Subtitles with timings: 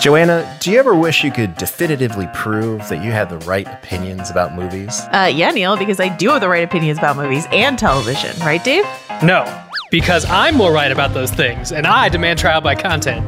[0.00, 4.30] Joanna, do you ever wish you could definitively prove that you had the right opinions
[4.30, 5.00] about movies?
[5.12, 8.62] Uh, yeah, Neil, because I do have the right opinions about movies and television, right,
[8.62, 8.84] Dave?
[9.22, 9.44] No,
[9.90, 13.24] because I'm more right about those things, and I demand trial by content.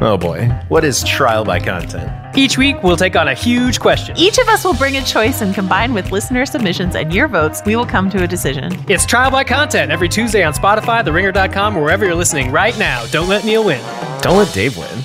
[0.00, 2.10] Oh boy, what is trial by content?
[2.36, 4.16] Each week, we'll take on a huge question.
[4.16, 7.62] Each of us will bring a choice, and combined with listener submissions and your votes,
[7.66, 8.72] we will come to a decision.
[8.88, 13.04] It's trial by content every Tuesday on Spotify, TheRinger.com, or wherever you're listening right now.
[13.06, 13.82] Don't let Neil win.
[14.22, 15.04] Don't let Dave win.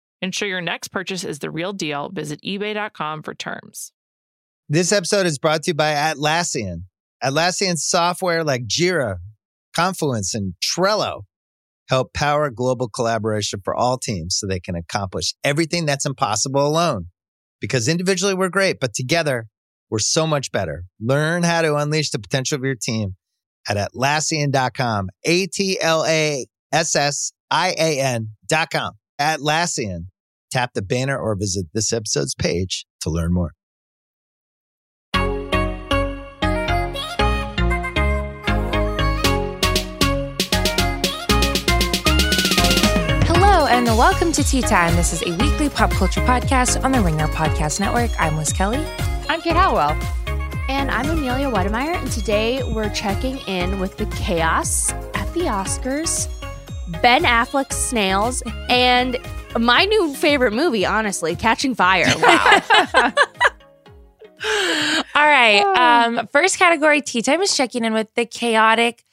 [0.21, 2.09] Ensure your next purchase is the real deal.
[2.09, 3.91] Visit eBay.com for terms.
[4.69, 6.83] This episode is brought to you by Atlassian.
[7.23, 9.17] Atlassian software like Jira,
[9.75, 11.23] Confluence, and Trello
[11.89, 17.07] help power global collaboration for all teams so they can accomplish everything that's impossible alone.
[17.59, 19.47] Because individually we're great, but together
[19.89, 20.85] we're so much better.
[20.99, 23.15] Learn how to unleash the potential of your team
[23.67, 25.09] at Atlassian.com.
[25.25, 28.93] A T L A S S I A N.com.
[29.19, 30.05] Atlassian.
[30.51, 33.53] Tap the banner or visit this episode's page to learn more.
[43.23, 44.93] Hello and welcome to Tea Time.
[44.97, 48.11] This is a weekly pop culture podcast on the Ringer Podcast Network.
[48.19, 48.85] I'm Liz Kelly.
[49.29, 49.97] I'm Kate Halliwell.
[50.67, 51.95] And I'm Amelia Wedemeyer.
[51.95, 56.27] And today we're checking in with the chaos at the Oscars,
[57.01, 59.17] Ben Affleck's Snails, and
[59.59, 62.05] my new favorite movie, honestly, Catching Fire.
[62.21, 62.61] Wow.
[65.15, 65.61] All right.
[65.61, 69.03] Um, first category, Tea Time is checking in with the chaotic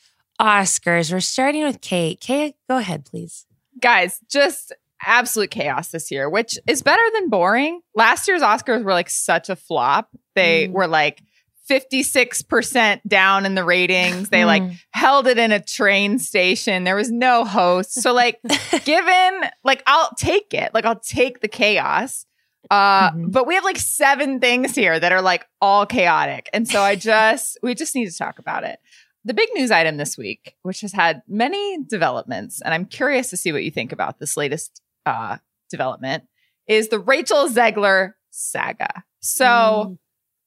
[0.40, 1.12] Oscars.
[1.12, 2.20] We're starting with Kate.
[2.20, 3.44] Kate, go ahead, please.
[3.80, 4.72] Guys, just
[5.04, 7.80] absolute chaos this year, which is better than boring.
[7.94, 10.08] Last year's Oscars were like such a flop.
[10.34, 10.72] They Mm.
[10.72, 11.22] were like
[11.68, 14.28] 56% down in the ratings.
[14.30, 14.62] They like
[14.92, 16.84] held it in a train station.
[16.84, 17.94] There was no host.
[18.00, 18.40] So like
[18.84, 20.72] given like I'll take it.
[20.74, 22.24] Like I'll take the chaos.
[22.70, 23.32] Uh Mhm.
[23.32, 26.50] but we have like seven things here that are like all chaotic.
[26.52, 28.78] And so I just we just need to talk about it.
[29.24, 33.36] The big news item this week, which has had many developments, and I'm curious to
[33.36, 35.36] see what you think about this latest uh,
[35.70, 36.24] development,
[36.66, 39.04] is the Rachel Zegler saga.
[39.20, 39.98] So,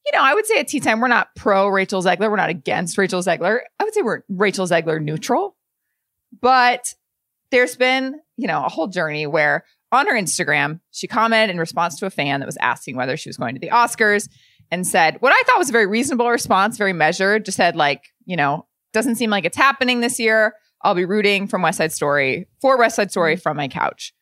[0.05, 2.29] you know, I would say at Tea Time, we're not pro Rachel Zegler.
[2.29, 3.59] We're not against Rachel Zegler.
[3.79, 5.55] I would say we're Rachel Zegler neutral.
[6.39, 6.93] But
[7.51, 11.99] there's been, you know, a whole journey where on her Instagram, she commented in response
[11.99, 14.29] to a fan that was asking whether she was going to the Oscars
[14.71, 18.05] and said what I thought was a very reasonable response, very measured, just said, like,
[18.25, 20.53] you know, doesn't seem like it's happening this year.
[20.81, 24.13] I'll be rooting from West Side Story for West Side Story from my couch.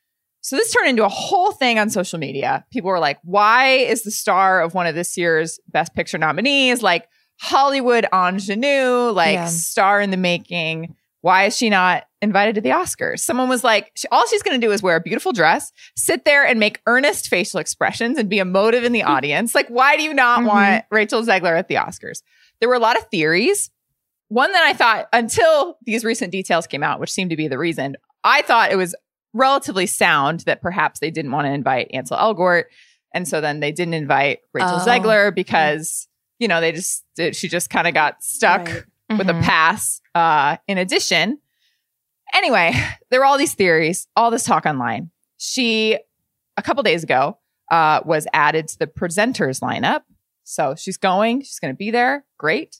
[0.41, 2.65] So this turned into a whole thing on social media.
[2.71, 6.81] People were like, why is the star of one of this year's Best Picture nominees
[6.81, 7.07] like
[7.41, 9.45] Hollywood ingenue, like Yeah.
[9.45, 10.95] star in the making?
[11.21, 13.19] Why is she not invited to the Oscars?
[13.19, 16.45] Someone was like, all she's going to do is wear a beautiful dress, sit there
[16.45, 19.53] and make earnest facial expressions and be emotive in the audience.
[19.53, 20.45] Like, why do you not Mhm.
[20.45, 22.21] want Rachel Zegler at the Oscars?
[22.61, 23.69] There were a lot of theories.
[24.29, 27.57] One that I thought until these recent details came out, which seemed to be the
[27.57, 28.95] reason, I thought it was
[29.33, 32.65] relatively sound that perhaps they didn't want to invite Ansel Elgort.
[33.13, 34.85] And so then they didn't invite Rachel Oh.
[34.85, 36.07] Zegler because,
[36.39, 37.03] you know, they just,
[37.33, 38.83] she just kind of got stuck Right.
[39.17, 39.39] with Mhm.
[39.39, 40.01] a pass.
[40.13, 41.39] Uh, in addition,
[42.33, 42.73] anyway,
[43.09, 45.11] there were all these theories, all this talk online.
[45.37, 45.97] She,
[46.57, 47.37] a couple days ago,
[47.71, 50.01] uh, was added to the presenters lineup.
[50.43, 52.25] So she's going, she's going to be there.
[52.37, 52.77] Great.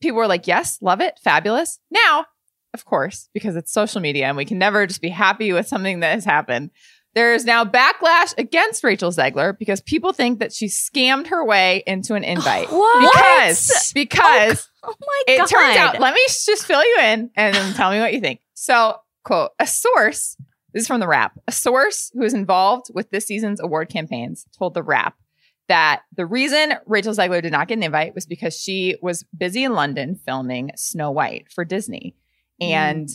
[0.00, 1.80] People were like, yes, love it, fabulous.
[1.90, 2.26] Now,
[2.76, 6.00] of course, because it's social media and we can never just be happy with something
[6.00, 6.70] that has happened.
[7.14, 11.82] There is now backlash against Rachel Zegler because people think that she scammed her way
[11.86, 12.68] into an invite.
[12.70, 13.00] What?
[13.00, 15.46] Because, oh, because Oh my it god!
[15.48, 18.40] turns out, let me just fill you in and then tell me what you think.
[18.52, 20.36] So, quote, a source
[20.74, 21.32] This is from the Wrap.
[21.48, 25.14] A source who is involved with this season's award campaigns told the Wrap
[25.68, 29.64] that the reason Rachel Zegler did not get an invite was because she was busy
[29.64, 32.14] in London filming Snow White for Disney.
[32.60, 33.08] And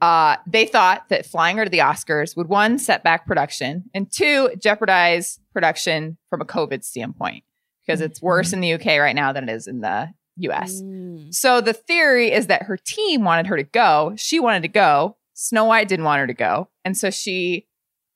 [0.00, 4.10] uh, they thought that flying her to the Oscars would one, set back production, and
[4.10, 7.44] two, jeopardize production from a COVID standpoint
[7.86, 10.82] because it's worse in the UK right now than it is in the US.
[10.82, 11.34] Mm.
[11.34, 14.14] So the theory is that her team wanted her to go.
[14.16, 15.16] She wanted to go.
[15.34, 16.68] Snow White didn't want her to go.
[16.84, 17.66] And so she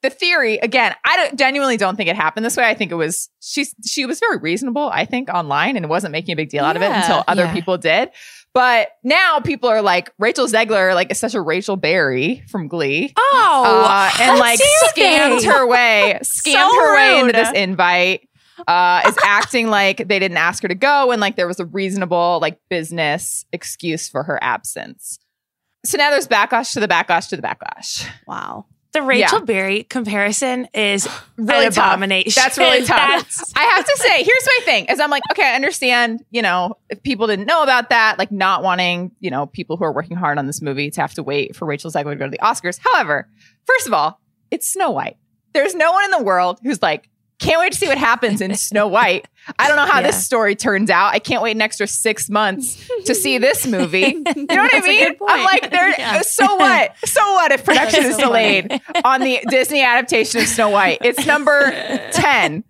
[0.02, 2.64] the theory again, I don't, genuinely don't think it happened this way.
[2.64, 6.32] I think it was she she was very reasonable, I think, online and wasn't making
[6.32, 7.52] a big deal out of it until other yeah.
[7.55, 8.11] people did.
[8.54, 13.12] But now people are like Rachel Zegler, like is such a Rachel Berry from Glee.
[13.16, 14.60] Oh, Uh, and like
[14.94, 18.28] scammed her way, scammed So her way into this invite.
[18.69, 21.64] Uh, is acting like they didn't ask her to go and like there was a
[21.64, 25.19] reasonable like business excuse for her absence.
[25.84, 28.08] So now there's backlash to the backlash to the backlash.
[28.28, 28.66] Wow.
[28.93, 29.44] The Rachel Yeah.
[29.44, 31.93] Berry comparison is Really an tough.
[31.94, 32.33] abomination.
[32.43, 32.99] That's really tough.
[32.99, 36.43] That's- I have to say, here's my thing: is I'm like, okay, I understand, you
[36.43, 39.93] know, if people didn't know about that, like not wanting, you know, people who are
[39.93, 42.31] working hard on this movie to have to wait for Rachel Zegler to go to
[42.31, 42.79] the Oscars.
[42.83, 43.29] However,
[43.65, 45.17] first of all, it's Snow White.
[45.55, 47.09] There's no one in the world who's like,
[47.43, 49.27] can't wait to see what happens in Snow White.
[49.59, 50.06] I don't know how Yeah.
[50.06, 51.12] this story turns out.
[51.12, 53.99] I can't wait an extra six months to see this movie.
[54.00, 55.17] You know what I mean?
[55.29, 55.91] I'm like, there.
[55.99, 56.21] Yeah.
[56.23, 56.93] So what?
[57.05, 60.99] So what if production is delayed on the Disney adaptation of Snow White?
[61.03, 61.71] It's number
[62.12, 62.65] ten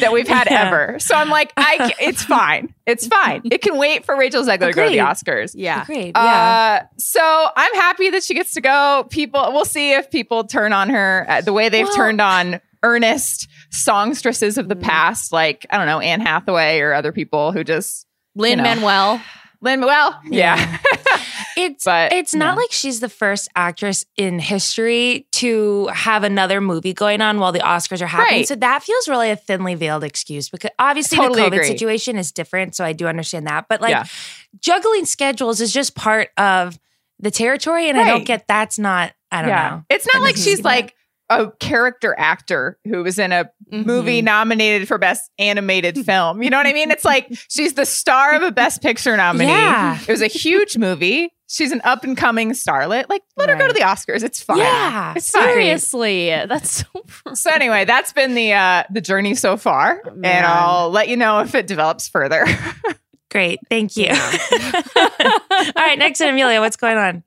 [0.00, 0.66] that we've had Yeah.
[0.66, 0.98] ever.
[0.98, 1.94] So I'm like, I.
[2.00, 2.74] It's fine.
[2.86, 3.42] It's fine.
[3.44, 5.52] It can wait for Rachel Zegler to go to the Oscars.
[5.54, 5.84] Yeah.
[5.84, 6.12] Great.
[6.16, 6.80] Yeah.
[6.82, 9.06] Uh, so I'm happy that she gets to go.
[9.10, 12.60] People, we'll see if people turn on her uh, the way they've Well- turned on
[12.82, 14.82] earnest songstresses of the Mm.
[14.82, 18.64] past, like I don't know Anne Hathaway or other people who just Lin know.
[18.64, 19.12] Manuel.
[19.62, 19.80] Lin.
[19.80, 20.78] Manuel, yeah,
[21.56, 22.60] It's but, it's not no.
[22.60, 27.60] like she's the first actress in history to have another movie going on while the
[27.60, 28.40] Oscars are happening.
[28.40, 28.48] Right.
[28.48, 31.66] So that feels really a thinly veiled excuse because obviously Totally the COVID agree.
[31.68, 32.76] situation is different.
[32.76, 33.64] So I do understand that.
[33.68, 34.04] But like Yeah.
[34.60, 36.78] juggling schedules is just part of
[37.18, 37.88] the territory.
[37.88, 39.84] And I don't get that's not, I don't know.
[39.88, 40.88] It's not I like she's like.
[40.88, 40.92] that.
[41.28, 46.42] A character actor who was in a movie nominated for best animated film.
[46.42, 46.90] You know what I mean?
[46.90, 49.48] It's like she's the star of a best picture nominee.
[49.48, 49.98] Yeah.
[50.00, 51.32] It was a huge movie.
[51.48, 53.08] She's an up and coming starlet.
[53.08, 54.24] Like, let her go to the Oscars.
[54.24, 54.58] It's fine.
[54.58, 55.14] Yeah.
[55.16, 55.44] It's fine.
[55.44, 56.28] Seriously.
[56.28, 60.02] That's so So anyway, that's been the uh the journey so far.
[60.06, 62.44] Oh, And I'll let you know if it develops further.
[63.36, 63.60] Great.
[63.68, 64.08] Thank you.
[64.96, 65.98] All right.
[65.98, 67.22] Next to Amelia, what's going on?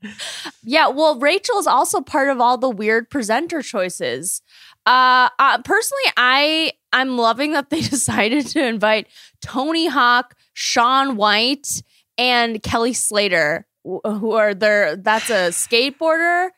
[0.63, 4.41] Yeah, well, Rachel's also part of all the weird presenter choices.
[4.87, 9.07] Uh, uh personally, I I'm loving that they decided to invite
[9.43, 11.83] Tony Hawk, Shaun White,
[12.17, 14.95] and Kelly Slater, who are there.
[14.95, 16.49] That's a skateboarder,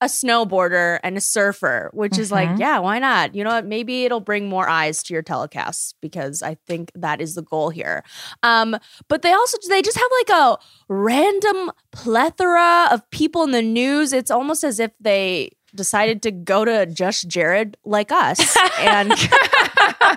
[0.00, 1.90] a snowboarder, and a surfer.
[1.92, 2.58] Which is like, Mhm.
[2.60, 3.34] yeah, why not?
[3.34, 3.66] You know what?
[3.66, 7.70] Maybe it'll bring more eyes to your telecasts because I think that is the goal
[7.70, 8.04] here.
[8.42, 8.76] Um,
[9.08, 10.58] but they also they just have like a
[10.88, 14.12] random plethora of people in the news.
[14.12, 19.12] It's almost as if they decided to go to Just Jared like us and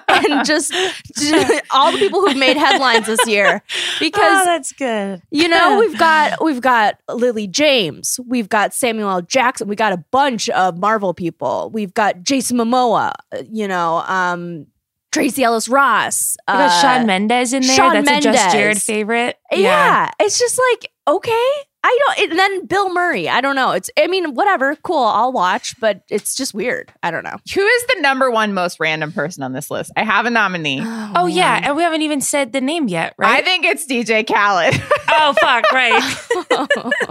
[0.07, 0.73] and just,
[1.17, 5.21] just all the people who've made headlines this year Oh, because that's good.
[5.31, 9.21] you know we've got we've got Lily James, we've got Samuel L.
[9.21, 13.97] Jackson, we got a bunch of Marvel people, we've got Jason Momoa, uh, you know,
[14.07, 14.67] um,
[15.11, 17.75] Tracee Ellis Ross, We got uh, Shawn Mendes in there.
[17.75, 18.53] Shawn That's a Just Mendes.
[18.53, 19.37] Jared favorite.
[19.51, 20.09] yeah.
[20.19, 21.49] it's just like okay.
[21.83, 22.29] I don't.
[22.31, 23.27] And then Bill Murray.
[23.27, 23.71] I don't know.
[23.71, 23.89] It's.
[23.97, 24.75] I mean, whatever.
[24.83, 25.03] Cool.
[25.03, 26.93] I'll watch, but it's just weird.
[27.01, 27.35] I don't know.
[27.55, 29.91] Who is the number one most random person on this list?
[29.97, 30.79] I have a nominee.
[30.83, 33.39] Oh, yeah, and we haven't even said the name yet, right?
[33.39, 34.75] I think it's DJ Khaled.
[35.09, 35.91] oh fuck, right.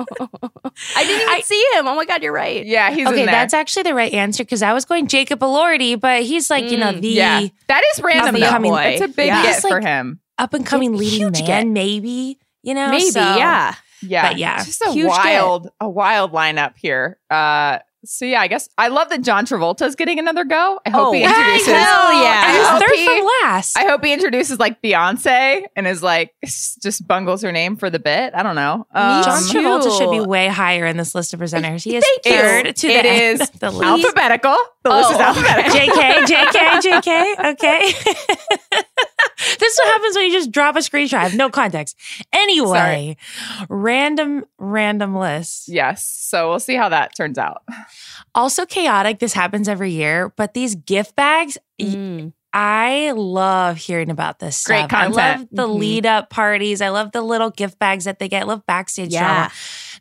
[0.96, 1.86] I didn't even see him.
[1.88, 2.64] Oh my god, you're right.
[2.64, 3.34] yeah, he's okay, in there.
[3.34, 6.76] that's actually the right answer because I was going Jacob Elordi, but he's like you
[6.76, 8.28] know Mm, the yeah, that is random.
[8.28, 8.48] Up and though.
[8.50, 9.42] coming- It's a big Yeah.
[9.42, 10.20] get like- for him.
[10.38, 11.66] up and coming leading man, get.
[11.66, 13.10] maybe you know, Maybe.
[13.10, 13.74] so- Yeah.
[14.02, 17.18] Yeah, But yeah, just a wild, a wild lineup here.
[17.30, 20.80] Uh, so yeah, I guess I love that John Travolta's getting another go.
[20.86, 21.66] I hope Oh, he introduces.
[21.66, 22.78] hell yeah.
[22.78, 23.76] Third he- from last.
[23.76, 27.98] I hope he introduces like Beyonce and is like just bungles her name for the
[27.98, 28.32] bit.
[28.34, 28.86] I don't know.
[28.94, 29.42] Um, John.
[29.42, 31.82] Travolta should be way higher in this list of presenters.
[31.84, 33.84] He is third to the It end is the list.
[34.04, 34.56] alphabetical.
[34.82, 35.78] The list is Oh, alphabetical.
[35.78, 37.50] JK, JK, JK.
[37.52, 37.92] Okay.
[39.58, 41.14] this is what happens when you just drop a screenshot.
[41.18, 41.96] I have no context.
[42.32, 43.16] Anyway,
[43.68, 45.68] random, random list.
[45.68, 46.06] Yes.
[46.06, 47.62] So we'll see how that turns out.
[48.34, 49.18] Also chaotic.
[49.18, 52.32] This happens every year, but these gift bags, Mm.
[52.52, 54.92] I love hearing about this Great stuff.
[54.92, 55.48] I love content.
[55.56, 55.78] the Mhm.
[55.78, 56.82] lead up parties.
[56.82, 58.42] I love the little gift bags that they get.
[58.42, 59.20] I love backstage Yeah.
[59.24, 59.50] drama.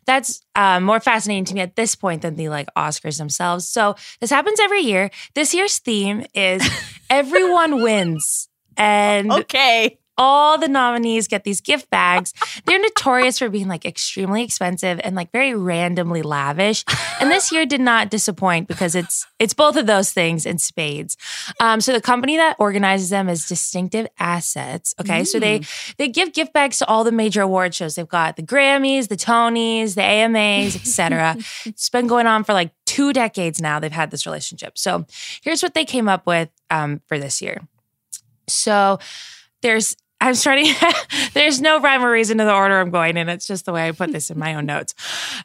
[0.06, 3.68] that's uh, more fascinating to me at this point than the like Oscars themselves.
[3.68, 5.10] So this happens every year.
[5.34, 6.62] This year's theme is
[7.10, 8.48] everyone wins.
[8.80, 9.98] And Okay.
[10.16, 12.32] all the nominees get these gift bags.
[12.66, 16.84] They're notorious for being like extremely expensive and like very randomly lavish.
[17.20, 21.16] And this year did not disappoint because it's it's both of those things in spades.
[21.58, 24.94] Um, so the company that organizes them is Distinctive Assets.
[25.00, 25.60] Okay, so they
[25.98, 27.94] they give gift bags to all the major award shows.
[27.94, 31.36] They've got the Grammys, the Tonys, the AMAs, etc.
[31.66, 33.78] it's been going on for like two decades now.
[33.80, 34.76] They've had this relationship.
[34.76, 35.06] So
[35.42, 37.62] here's what they came up with um, for this year.
[38.52, 38.98] So
[39.62, 40.66] there's I'm starting.
[41.34, 43.28] there's no rhyme or reason to the order I'm going in.
[43.30, 44.94] It's just the way I put this in my own notes.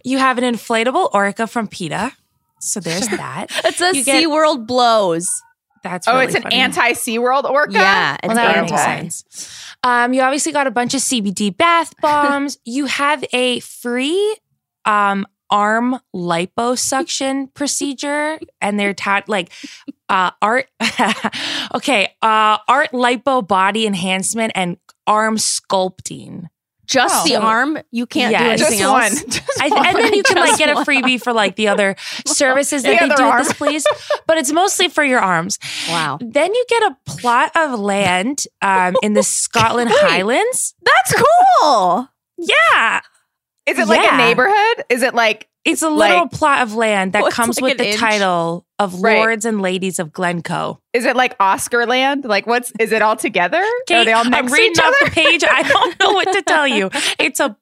[0.03, 2.11] You have an inflatable orca from PETA.
[2.59, 3.47] So there's that.
[3.65, 5.29] It says You get- SeaWorld blows.
[5.83, 6.55] That's Oh, it's an funny.
[6.55, 7.73] anti SeaWorld orca?
[7.73, 9.09] Yeah, it's Well, that would make adorable.
[9.11, 9.65] sense.
[9.83, 12.57] Um, you obviously got a bunch of CBD bath bombs.
[12.65, 14.35] you have a free
[14.85, 19.51] um, arm liposuction procedure, and they're ta- like
[20.09, 20.67] uh, art.
[21.75, 26.45] okay, uh, art lipo body enhancement and arm sculpting.
[26.87, 27.27] Just Oh.
[27.27, 27.79] the arm.
[27.89, 28.93] You can't Yeah, do anything Just else.
[29.23, 29.29] one.
[29.31, 31.95] Just I, and then you can like get a freebie for like the other
[32.27, 33.39] services The that they do arm.
[33.39, 33.83] at this place,
[34.27, 35.57] but it's mostly for your arms.
[35.89, 36.19] Wow.
[36.21, 40.75] Then you get a plot of land um, in the Scotland Highlands.
[40.83, 41.23] That's
[41.59, 42.07] cool.
[42.37, 43.01] Yeah,
[43.67, 44.15] Is it like Yeah.
[44.15, 44.85] a neighborhood?
[44.89, 47.77] Is it like it's a little Like- plot of land that it's comes like with
[47.79, 47.99] the inch?
[47.99, 49.17] title of Right.
[49.17, 50.79] Lords and Ladies of Glencoe.
[50.93, 52.23] is it like Oscar land?
[52.25, 53.57] Like what's is it all together?
[53.91, 55.43] Are they all next I'm reading off the page.
[55.43, 56.89] I don't know what to tell you.
[57.19, 57.55] It's a.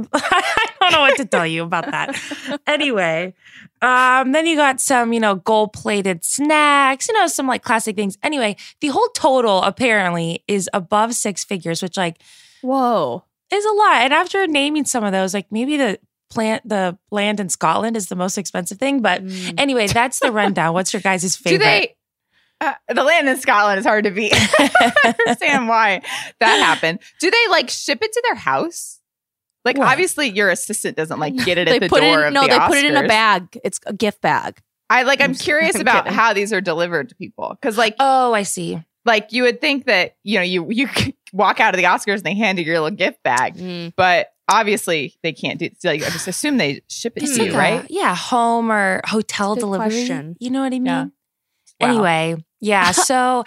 [0.14, 2.18] I don't know what to tell you about that.
[2.66, 3.34] Anyway,
[3.82, 7.96] um, then you got some, you know, gold plated snacks, you know, some like classic
[7.96, 8.16] things.
[8.22, 12.16] Anyway, the whole total apparently is above six figures, which like
[12.62, 13.24] Whoa.
[13.52, 13.94] Is a lot.
[14.02, 15.98] And after naming some of those, like maybe the
[16.30, 19.00] plant, the land in Scotland is the most expensive thing.
[19.02, 19.54] But Mm.
[19.58, 20.74] anyway, that's the rundown.
[20.74, 21.64] What's your guys' Do favorite?
[21.64, 21.96] they
[22.62, 24.32] uh, the land in Scotland is hard to beat.
[24.58, 26.02] I understand why
[26.40, 26.98] that happened.
[27.18, 29.00] Do they like ship it to their house?
[29.64, 29.88] Like What?
[29.88, 32.42] obviously your assistant doesn't like get it they at the put door it of no,
[32.42, 33.58] the they put it in a bag.
[33.64, 34.60] It's a gift bag.
[34.90, 36.18] I like I'm I'm- curious I'm about kidding.
[36.18, 38.82] how these are delivered to people cuz like oh, I see.
[39.06, 42.16] like you would think that you know you you could walk out of the Oscars
[42.16, 43.92] and they hand you your little gift bag, Mm.
[43.96, 45.70] but obviously they can't do.
[45.78, 47.86] So like, I just assume they ship it It's to like you, a- right?
[47.90, 49.88] yeah, home or hotel That's a good delivery.
[49.90, 50.36] question.
[50.40, 50.86] You know what I mean?
[50.86, 51.04] Yeah.
[51.80, 51.88] Wow.
[51.88, 52.90] Anyway, yeah.
[52.92, 53.44] So,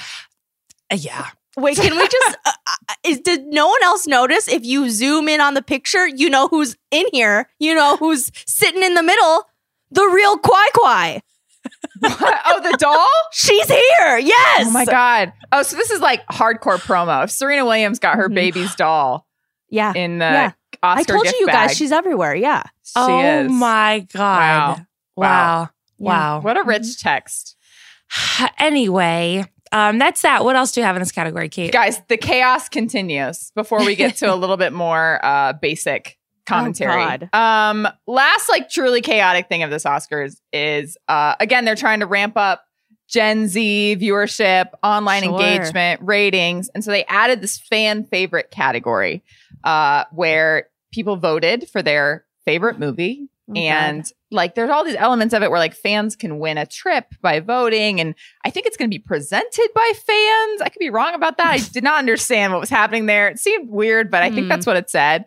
[0.91, 1.27] uh, yeah.
[1.55, 2.37] Wait, can we just?
[2.45, 4.47] Uh, uh, is, did no one else notice?
[4.47, 7.47] If you zoom in on the picture, you know who's in here.
[7.59, 9.43] You know who's sitting in the middle.
[9.91, 11.19] The real Qai Qai.
[12.05, 13.07] Oh, the doll.
[13.31, 14.17] She's here.
[14.17, 14.67] Yes.
[14.67, 15.33] Oh my god.
[15.51, 17.23] Oh, so this is like hardcore promo.
[17.23, 18.35] If Serena Williams got her Mhm.
[18.35, 19.25] baby's doll
[19.69, 19.93] Yeah.
[19.95, 20.51] in the Yeah.
[20.81, 22.35] Oscar I told gift you, you guys, she's everywhere.
[22.35, 22.63] Yeah.
[22.83, 23.51] she oh is.
[23.51, 24.79] my god!
[24.79, 24.85] Wow.
[25.15, 25.69] Wow!
[25.97, 26.41] Wow!
[26.41, 27.55] What a rich text.
[28.59, 30.43] Anyway, um, that's that.
[30.43, 31.71] What else do you have in this category, Kate?
[31.71, 36.93] Guys, the chaos continues before we get to a little bit more uh basic commentary.
[36.93, 37.29] God.
[37.33, 42.05] um last like truly chaotic thing of this Oscars is uh again they're trying to
[42.05, 42.63] ramp up
[43.07, 45.33] Gen Z viewership, online Sure.
[45.33, 46.69] engagement, ratings.
[46.73, 49.23] And so they added this fan favorite category
[49.63, 53.59] uh where people voted for their favorite movie Oh, God.
[53.59, 57.07] and like there's all these elements of it where like fans can win a trip
[57.21, 60.89] by voting and i think it's going to be presented by fans i could be
[60.89, 64.23] wrong about that i did not understand what was happening there it seemed weird but
[64.23, 64.47] i think Hmm.
[64.47, 65.25] that's what it said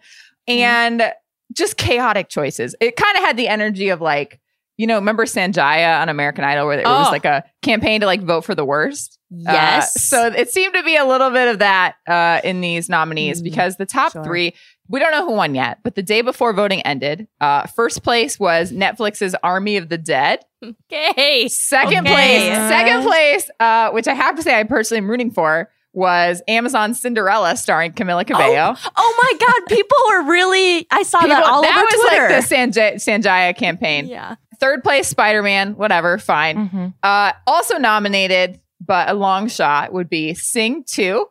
[0.48, 1.12] and
[1.52, 4.40] just chaotic choices it kind of had the energy of like
[4.76, 7.10] you know remember sanjaya on american idol where it was Oh.
[7.10, 10.02] like a campaign to like vote for the worst Uh, yes.
[10.04, 13.44] so it seemed to be a little bit of that uh, in these nominees Mm,
[13.44, 14.22] because the top sure.
[14.24, 14.54] three,
[14.88, 18.38] we don't know who won yet, but the day before voting ended, uh, first place
[18.38, 20.44] was Netflix's Army of the Dead.
[20.62, 21.48] okay.
[21.48, 22.12] Second Okay.
[22.14, 26.42] place, second place, uh, which I have to say I personally am rooting for, was
[26.46, 28.76] Amazon Cinderella starring Camila Cabello.
[28.96, 29.74] Oh my God.
[29.74, 32.28] People were really, I saw that People- all over Twitter.
[32.28, 34.06] That was like the Sanjay, Sanjaya campaign.
[34.06, 34.36] yeah.
[34.60, 36.68] Third place, Spider Man, whatever, fine.
[36.70, 36.94] Mhm.
[37.02, 41.26] Uh, also nominated, but a long shot would be Sing 2.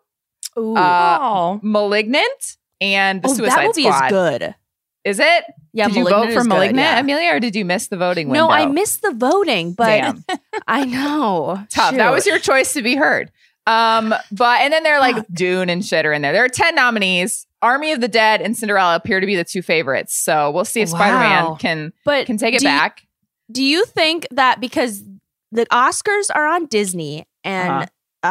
[0.57, 0.75] Ooh.
[0.75, 4.05] Uh, oh, Malignant and The oh, Suicide that movie Squad.
[4.05, 4.55] is good.
[5.03, 5.43] Is it?
[5.74, 5.86] Yeah.
[5.88, 7.00] did you Malignant vote for is good, Malignant, yeah.
[7.00, 8.48] Amelia, or did you miss the voting window?
[8.48, 8.51] No.
[8.53, 10.24] I missed the voting, but Damn,
[10.67, 11.63] I know.
[11.69, 11.95] tough.
[11.95, 13.31] That was your choice to be heard.
[13.67, 16.34] Um, but and then they're like Dune and shit are in there.
[16.34, 17.48] There are ten nominees.
[17.62, 20.15] Army of the Dead and Cinderella appear to be the two favorites.
[20.15, 20.98] So we'll see if Wow.
[21.00, 23.01] Spider-Man can But can take it do you- back.
[23.51, 25.03] do you think that because
[25.51, 27.69] the Oscars are on Disney and
[28.24, 28.27] Uh-huh.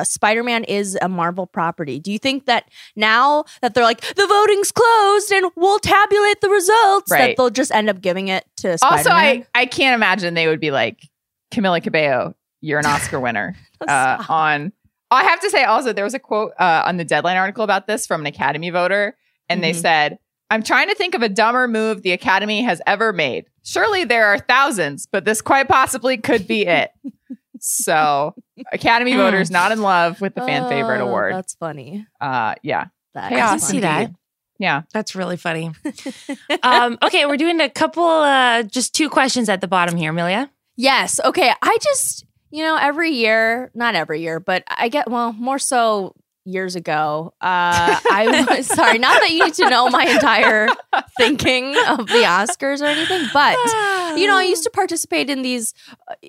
[0.00, 1.98] uh, Spider-Man is a Marvel property.
[1.98, 6.48] Do you think that now that they're like the voting's closed and we'll tabulate the
[6.48, 7.28] results, Right.
[7.30, 8.98] that they'll just end up giving it to Spider-Man?
[8.98, 11.00] Also, I I can't imagine they would be like
[11.52, 13.56] Camila Cabello, you're an Oscar winner.
[13.88, 14.72] uh, on
[15.10, 17.86] I have to say also there was a quote uh, on the Deadline article about
[17.86, 19.16] this from an Academy voter,
[19.48, 19.80] and they Mhm.
[19.80, 20.18] said,
[20.50, 23.46] "I'm trying to think of a dumber move the Academy has ever made.
[23.64, 26.90] Surely there are thousands, but this quite possibly could be it."
[27.60, 28.34] so,
[28.72, 29.16] Academy Mm.
[29.16, 31.34] voters not in love with the fan favorite Oh, award.
[31.34, 32.06] That's funny.
[32.20, 34.10] Uh, yeah, That Chaos I can see that.
[34.58, 34.82] yeah.
[34.92, 35.70] That's really funny.
[36.62, 40.50] um, okay, we're doing a couple, uh, just two questions at the bottom here, Amelia.
[40.76, 41.18] Yes.
[41.24, 41.50] Okay.
[41.62, 46.14] I just, you know, every year, not every year, but I get, well, more so
[46.46, 47.34] years ago.
[47.40, 50.68] Uh, I was sorry, not that you need to know my entire
[51.18, 53.56] thinking of the Oscars or anything, but
[54.16, 55.74] you know, I used to participate in these,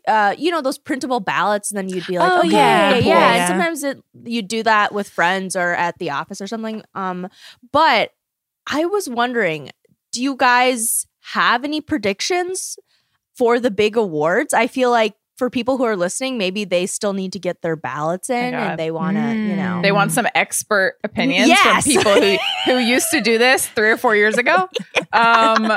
[0.08, 3.06] uh, you know, those printable ballots, and then you'd be like, Oh, okay, yeah, yeah,
[3.06, 3.36] yeah.
[3.36, 6.84] And sometimes it, you do that with friends or at the office or something.
[6.96, 7.30] Um,
[7.72, 8.12] but
[8.66, 9.70] I was wondering,
[10.12, 12.78] do you guys have any predictions
[13.36, 14.54] for the big awards?
[14.54, 17.75] I feel like for people who are listening, maybe they still need to get their
[17.75, 19.77] ballots in and they want to, you know.
[19.77, 19.82] Mm.
[19.84, 21.84] They want some expert opinions Yes.
[21.84, 24.67] from people who, who used to do this three or four years ago.
[25.13, 25.72] Um,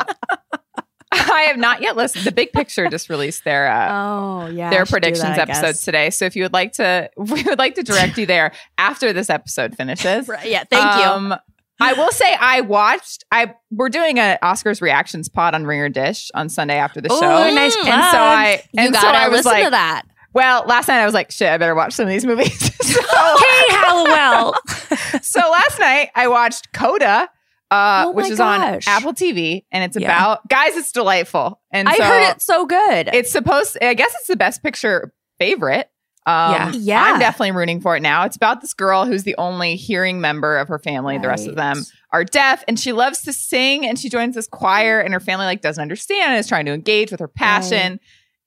[1.12, 2.24] I have not yet listened.
[2.24, 6.10] The Big Picture just released their uh, Oh yeah, their predictions that, episodes today.
[6.10, 9.30] So if you would like to, we would like to direct you there after this
[9.30, 10.28] episode finishes.
[10.28, 11.36] Right, yeah, thank you.
[11.80, 13.24] I will say I watched.
[13.32, 17.18] I we're doing an Oscars reactions pod on Ringer Dish on Sunday after the Ooh,
[17.20, 17.54] show.
[17.54, 20.02] nice and so I You and so gotta I was listen like, to that.
[20.34, 22.58] well, last night I was like, shit, I better watch some of these movies.
[22.82, 24.54] so, Hey, Halliwell.
[25.22, 27.28] so last night I watched Coda,
[27.70, 28.60] uh, Oh which is on.
[28.86, 30.06] Apple TV, and it's Yeah.
[30.08, 30.76] about guys.
[30.76, 33.08] It's delightful, and I so heard it's so good.
[33.12, 33.78] It's supposed.
[33.80, 35.88] I guess it's the best picture favorite.
[36.26, 36.72] Um, Yeah.
[36.74, 37.02] Yeah.
[37.04, 38.24] I'm definitely rooting for it now.
[38.24, 41.18] It's about this girl who's the only hearing member of her family.
[41.18, 43.86] The rest of them are deaf, and she loves to sing.
[43.86, 46.72] And she joins this choir, and her family like doesn't understand and is trying to
[46.72, 48.00] engage with her passion.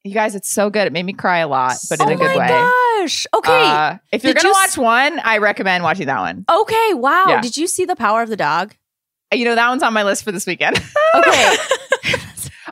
[0.04, 0.86] You guys, it's so good.
[0.86, 2.48] It made me cry a lot, but in oh a good my way.
[3.04, 3.26] gosh.
[3.34, 3.64] Okay.
[3.66, 6.44] Uh, if you're Did gonna you watch s- one, I recommend watching that one.
[6.52, 6.94] okay.
[6.94, 7.24] Wow.
[7.30, 7.42] yeah.
[7.42, 8.76] Did you see the power of the dog?
[9.34, 10.78] You know that one's on my list for this weekend.
[11.16, 11.56] Okay.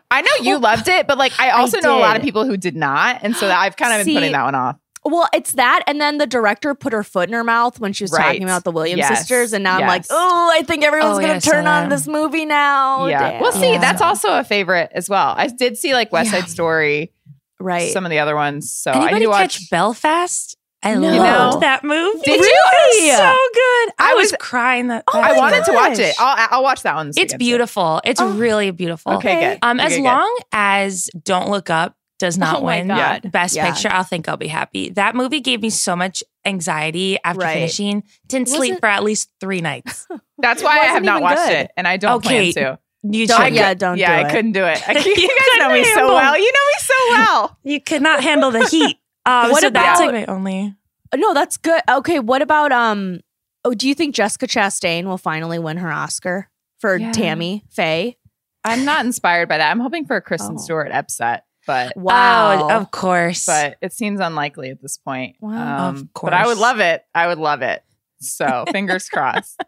[0.09, 2.57] I know you loved it, but like I also know a lot of people who
[2.57, 4.77] did not, and so I've kind of been See, putting that one off.
[5.03, 8.03] Well, it's that, and then the director put her foot in her mouth when she
[8.03, 8.23] was Right.
[8.25, 9.17] talking about the Williams Yes.
[9.19, 12.07] sisters, and now I'm like, oh, I think everyone's Oh, gonna saw turn on this
[12.07, 13.07] movie now.
[13.07, 13.41] yeah, Damn.
[13.41, 13.71] we'll see.
[13.73, 13.77] Yeah.
[13.79, 15.33] That's also a favorite as well.
[15.37, 16.45] I did see like West Side Yeah.
[16.45, 17.11] Story,
[17.59, 17.91] right.
[17.91, 18.71] some of the other ones.
[18.73, 19.39] So I need Anybody to watch.
[19.59, 20.57] catch Belfast?
[20.83, 21.01] I No.
[21.01, 21.59] loved You know?
[21.61, 22.19] that movie.
[22.23, 23.11] Did It you?
[23.11, 23.93] was so good.
[23.99, 25.03] I, I was, was- crying that.
[25.13, 26.15] Oh I my wanted to watch it.
[26.19, 27.07] I'll I'll watch that one.
[27.07, 27.45] This it's weekend, too.
[27.45, 28.01] beautiful.
[28.03, 28.29] It's Oh.
[28.29, 29.13] really beautiful.
[29.13, 29.59] Okay, good.
[29.61, 30.03] Um, Okay, as good.
[30.03, 33.29] long as Don't Look Up does not Oh win God.
[33.31, 33.69] Best Yeah.
[33.69, 34.89] Picture, I'll think I'll be happy.
[34.91, 37.53] That movie gave me so much anxiety after Right.
[37.55, 38.03] finishing.
[38.27, 40.07] Didn't Was sleep it- for at least three nights.
[40.37, 41.51] That's why I have not watched good.
[41.57, 42.51] it, and I don't Okay.
[42.53, 42.79] plan to.
[43.03, 43.53] You Don't- should.
[43.55, 44.31] yeah, don't yeah, do I it.
[44.31, 44.81] couldn't do it.
[44.87, 46.37] I, you, You guys know me so couldn't well.
[46.37, 47.57] You know me so well.
[47.63, 48.97] You could not handle the heat.
[49.25, 50.75] Um, What so that's about- like my only.
[51.15, 51.81] No, that's good.
[51.89, 53.19] Okay, what about um?
[53.65, 57.11] Oh, do you think Jessica Chastain will finally win her Oscar for Yeah.
[57.11, 58.17] Tammy Faye?
[58.63, 59.69] I'm not inspired by that.
[59.71, 60.61] I'm hoping for a Kristen Oh.
[60.61, 62.69] Stewart upset, but Wow.
[62.69, 63.45] Oh, of course.
[63.45, 65.35] but it seems unlikely at this point.
[65.39, 65.89] Wow.
[65.89, 67.03] Um, Of But I would love it.
[67.15, 67.83] I would love it.
[68.19, 69.61] So fingers crossed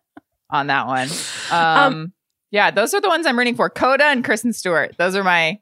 [0.50, 1.10] on that one.
[1.52, 2.14] Um,
[2.52, 3.70] yeah, those are the ones I'm rooting for.
[3.70, 4.96] Coda and Kristen Stewart.
[4.98, 5.60] Those are my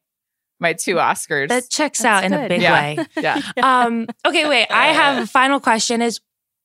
[0.60, 1.48] my two Oscars.
[1.48, 2.74] that checks That's out in a big Yeah.
[2.74, 3.06] way.
[3.18, 3.42] yeah.
[3.64, 6.20] um okay wait i have a final question is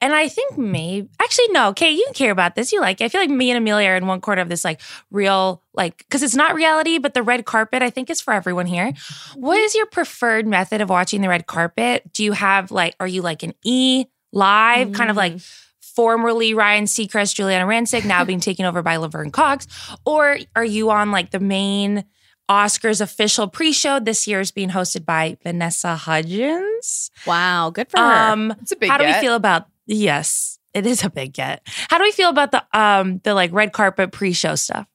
[0.07, 3.05] and i think maybe actually no okay you care about this you like it.
[3.05, 5.99] i feel like me and amelia are in one corner of this like real like
[5.99, 8.93] because it's not reality but the red carpet i think is for everyone here
[9.35, 13.09] what is your preferred method of watching the red carpet do you have like are
[13.09, 15.39] you like an e live kind of like
[15.81, 19.67] formerly Ryan Seacrest, Giuliana Rancic, now being taken over by Laverne Cox?
[20.05, 22.05] Or are you on like the main
[22.51, 23.99] Oscars official pre-show?
[23.99, 27.11] This year is being hosted by Vanessa Hudgens.
[27.27, 28.33] Wow, good for her.
[28.33, 31.63] Um, It's a big how do we feel about yes, it is a big get.
[31.89, 34.87] How do we feel about the um the like red carpet pre-show stuff?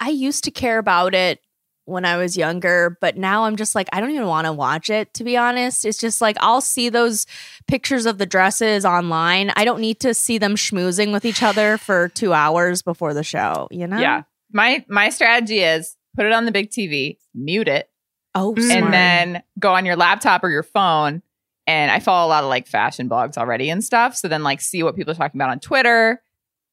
[0.00, 1.40] I used to care about it
[1.84, 4.90] when I was younger, but now I'm just like, I don't even want to watch
[4.90, 5.84] it, to be honest.
[5.84, 7.26] It's just like, I'll see those
[7.68, 9.52] pictures of the dresses online.
[9.56, 13.24] I don't need to see them schmoozing with each other for two hours before the
[13.24, 13.98] show, you know?
[13.98, 14.22] Yeah.
[14.52, 17.88] My my strategy is put it on the big TV, mute it,
[18.34, 18.70] Oh, smart.
[18.84, 21.22] and then go on your laptop or your phone.
[21.66, 24.16] And I follow a lot of like fashion blogs already and stuff.
[24.16, 26.22] So then like see what people are talking about on Twitter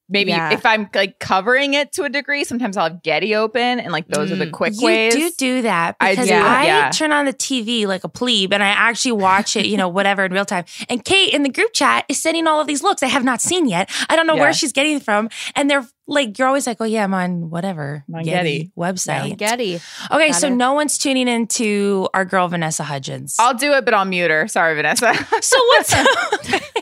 [0.10, 0.52] maybe Yeah.
[0.52, 4.08] if I'm like covering it to a degree, sometimes I'll have Getty open and like
[4.08, 4.52] those are the Mm.
[4.52, 5.13] quick you ways.
[5.13, 6.89] do do that I because do, I, yeah.
[6.89, 10.24] turn on the TV like a plebe and I actually watch it, you know, whatever
[10.26, 10.65] in real time.
[10.89, 13.41] And Kate in the group chat is sending all of these looks I have not
[13.41, 13.89] seen yet.
[14.10, 14.41] I don't know Yeah.
[14.41, 17.52] where she's getting it from, and they're like, you're always like, oh yeah, I'm on
[17.52, 18.72] whatever On Getty, Getty.
[18.76, 19.38] website.
[19.38, 19.76] Getty.
[20.12, 20.52] Okay, Got so it.
[20.52, 23.36] no one's tuning into our girl Vanessa Hudgens.
[23.39, 24.48] I'll do it, but I'll mute her.
[24.48, 25.13] Sorry, Vanessa.
[25.41, 25.93] so what's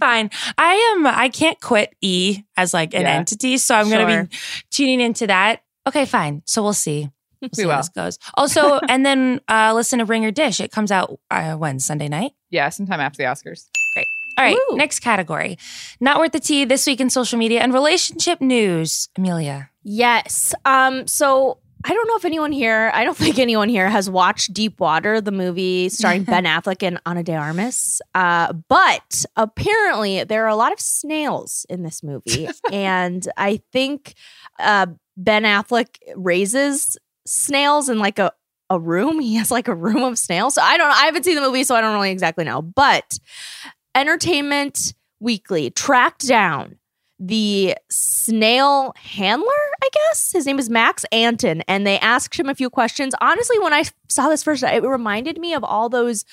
[0.00, 0.30] fine?
[0.58, 1.06] I am.
[1.06, 3.12] I can't quit E as like an Yeah.
[3.14, 4.36] entity, so I'm gonna be
[4.70, 5.62] tuning into that.
[5.86, 6.42] Okay, fine.
[6.46, 7.08] So we'll see.
[7.40, 8.18] We'll see We how this goes.
[8.34, 10.60] Also, and then uh, listen to Ringer Dish.
[10.60, 12.32] It comes out uh, when Sunday night.
[12.50, 13.66] yeah, sometime after the Oscars.
[13.94, 14.06] Great.
[14.38, 14.76] All right, Woo.
[14.76, 15.56] next category.
[16.00, 19.08] Not worth the tea this week in social media and relationship news.
[19.16, 19.70] Amelia.
[19.82, 20.54] Yes.
[20.64, 21.06] Um.
[21.06, 22.90] So I don't know if anyone here.
[22.92, 27.00] I don't think anyone here has watched Deep Water, the movie starring Ben Affleck and
[27.06, 28.02] Ana de Armas.
[28.14, 34.14] Uh, but apparently there are a lot of snails in this movie, and I think
[34.58, 38.32] uh, Ben Affleck raises snails in like a
[38.68, 39.20] a room.
[39.20, 40.54] He has like a room of snails.
[40.54, 40.88] So I don't.
[40.88, 42.62] Know, I haven't seen the movie, so I don't really exactly know.
[42.62, 43.16] But
[43.94, 46.78] Entertainment Weekly tracked down
[47.18, 49.46] the snail handler,
[49.82, 50.32] I guess.
[50.32, 51.62] His name is Max Anton.
[51.68, 53.14] And they asked him a few questions.
[53.20, 56.24] Honestly, when I saw this first, it reminded me of all those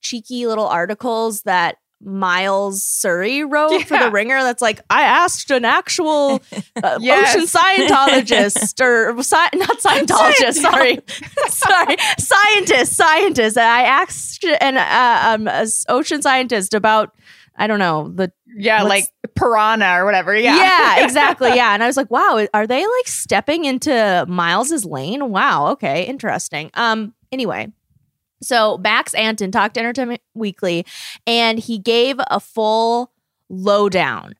[0.00, 4.42] cheeky little articles that Miles Surrey wrote for the Ringer.
[4.42, 6.42] That's like, I asked an actual
[6.82, 7.34] uh, Yes.
[7.34, 10.98] ocean scientologist or sci- not Scientologist, sorry,
[11.48, 13.56] sorry, scientist, scientist.
[13.56, 17.14] I asked an uh, um, ocean scientist about,
[17.56, 20.34] I don't know, the Yeah, like piranha or whatever.
[20.34, 20.56] Yeah.
[20.56, 21.54] yeah, exactly.
[21.54, 21.72] Yeah.
[21.74, 25.30] And I was like, wow, are they like stepping into Miles's lane?
[25.30, 25.68] Wow.
[25.68, 26.04] Okay.
[26.04, 26.70] Interesting.
[26.74, 27.72] Um, anyway.
[28.42, 30.84] So Max Anton talked to Entertainment Weekly
[31.26, 33.12] and he gave a full
[33.48, 34.34] lowdown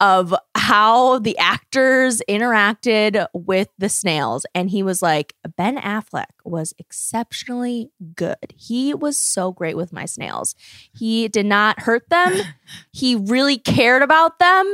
[0.00, 4.46] of how the actors interacted with the snails.
[4.54, 8.54] And he was like, Ben Affleck was exceptionally good.
[8.56, 10.54] He was so great with my snails.
[10.96, 12.32] He did not hurt them.
[12.92, 14.72] he really cared about them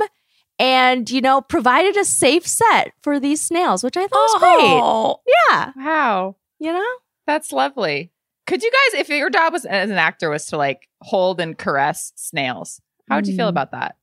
[0.58, 5.18] and, you know, provided a safe set for these snails, which I thought was Oh,
[5.24, 5.34] great.
[5.50, 5.72] Yeah.
[5.76, 6.36] Wow.
[6.60, 6.94] You know?
[7.26, 8.12] That's lovely.
[8.46, 11.58] Could you guys, if your job was as an actor was to like hold and
[11.58, 13.50] caress snails, how would you feel Mm.
[13.50, 13.96] about that?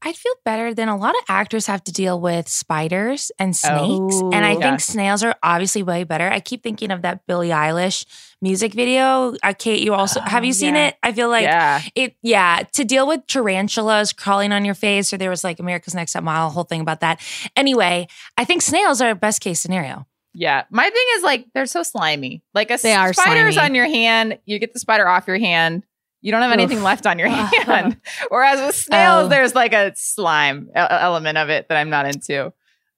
[0.00, 3.74] I'd feel better than a lot of actors have to deal with spiders and snakes.
[4.22, 4.30] Oh.
[4.32, 4.58] and I Yeah.
[4.60, 6.30] think snails are obviously way better.
[6.30, 8.04] I keep thinking of that Billie Eilish
[8.40, 9.34] music video.
[9.42, 10.86] Uh, Kate, you also have you Oh, seen yeah.
[10.88, 10.96] it?
[11.02, 11.80] I feel like yeah.
[11.96, 15.94] it, yeah, to deal with tarantulas crawling on your face, or there was like America's
[15.96, 17.20] Next Top Model, whole thing about that.
[17.56, 18.06] Anyway,
[18.36, 20.06] I think snails are best case scenario.
[20.32, 20.62] Yeah.
[20.70, 22.44] My thing is like they're so slimy.
[22.54, 23.70] Like a They are spider's slimy.
[23.70, 25.82] on your hand, you get the spider off your hand.
[26.20, 26.84] You don't have anything Oof.
[26.84, 27.28] left on your
[27.66, 27.96] hand.
[28.28, 29.28] Whereas with snails, Oh.
[29.28, 32.46] there's like a slime element of it that I'm not into.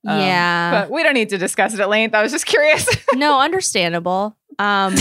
[0.06, 0.70] Um, yeah.
[0.82, 2.14] But we don't need to discuss it at length.
[2.14, 2.88] I was just curious.
[3.14, 4.36] no, understandable.
[4.58, 4.94] Um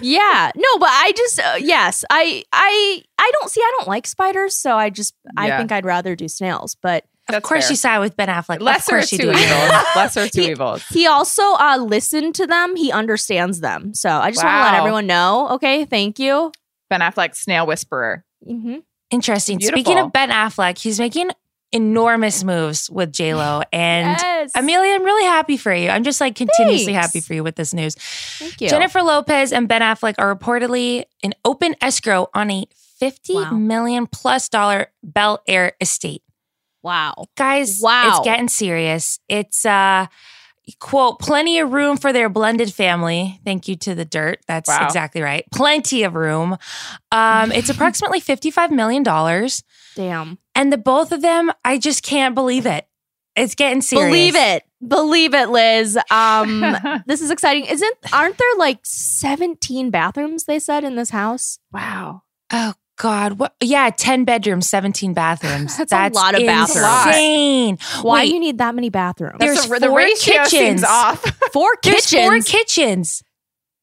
[0.00, 0.50] yeah.
[0.54, 4.56] No, but I just uh, yes, I I I don't see I don't like spiders,
[4.56, 5.58] so I just I Yeah.
[5.58, 7.70] think I'd rather do snails, but Of That's course, fair.
[7.72, 8.56] you side with Ben Affleck.
[8.56, 9.38] of Lesser course, you two do.
[9.38, 9.70] evils.
[9.96, 10.84] Lesser two He- evils.
[10.88, 13.92] he also uh listened to them, he understands them.
[13.94, 15.48] So I just want to let everyone know.
[15.54, 16.52] Okay, thank you.
[16.90, 18.24] Ben Affleck, snail whisperer.
[18.44, 18.76] hmm
[19.10, 19.60] Interesting.
[19.60, 21.30] Speaking of Ben Affleck, he's making
[21.72, 24.50] enormous moves with J Lo, and Yes.
[24.54, 25.88] Amelia, I'm really happy for you.
[25.90, 27.06] I'm just like continuously Thanks.
[27.06, 27.94] happy for you with this news.
[27.94, 28.68] Thank you.
[28.68, 32.66] Jennifer Lopez and Ben Affleck are reportedly in open escrow on a
[32.98, 33.50] fifty Wow.
[33.52, 36.22] million plus dollar Bel Air estate.
[36.82, 37.26] Wow.
[37.36, 38.08] Guys, Wow.
[38.10, 39.18] it's getting serious.
[39.28, 40.06] It's uh
[40.80, 43.40] quote plenty of room for their blended family.
[43.44, 44.40] Thank you to the dirt.
[44.48, 44.84] That's Wow.
[44.86, 45.44] exactly right.
[45.52, 46.56] Plenty of room.
[47.12, 49.62] Um it's approximately 55 million dollars
[49.94, 50.38] Damn.
[50.54, 52.86] and the both of them I just can't believe it.
[53.36, 54.06] It's getting serious.
[54.08, 54.62] Believe it.
[54.86, 55.98] Believe it, Liz.
[56.10, 56.76] Um
[57.06, 57.66] this is exciting.
[57.66, 61.58] Isn't aren't there like 17 bathrooms they said in this house?
[61.72, 62.22] wow.
[62.52, 63.38] Oh God!
[63.38, 63.54] What?
[63.62, 65.76] Yeah, ten bedrooms, seventeen bathrooms.
[65.88, 67.06] That's a lot of bathrooms.
[67.06, 67.78] Insane.
[68.02, 69.36] Why Wait, do you need that many bathrooms?
[69.38, 70.50] There's That's a- the four ratio kitchens.
[70.50, 71.22] seems off.
[71.52, 72.50] four There's kitchens.
[72.50, 73.22] four kitchens.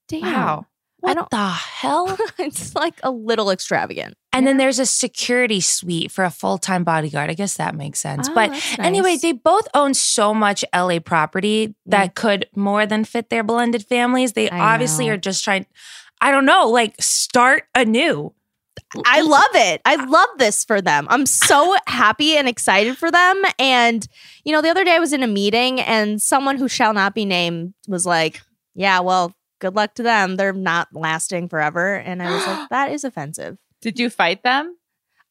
[0.08, 0.22] Damn.
[0.22, 0.66] Wow.
[1.00, 2.18] What I don't- the hell?
[2.40, 4.16] it's like a little extravagant.
[4.32, 7.30] And then there's a security suite for a full time bodyguard.
[7.30, 8.30] I guess that makes sense.
[8.30, 12.16] Oh, but that's anyway, they both own so much LA property that mm.
[12.16, 14.34] could more than fit their blended families.
[14.34, 15.14] They I obviously know.
[15.14, 15.68] are just trying,
[16.22, 18.34] I don't know, like start anew.
[19.06, 19.82] I love it.
[19.86, 21.08] I love this for them.
[21.10, 23.42] I'm so happy and excited for them.
[23.60, 24.08] And,
[24.46, 27.14] you know, the other day I was in a meeting and someone who shall not
[27.16, 28.42] be named was like,
[28.76, 30.36] yeah, well, good luck to them.
[30.36, 31.96] They're not lasting forever.
[31.96, 33.58] And I was like, that is offensive.
[33.82, 34.78] Did you fight them?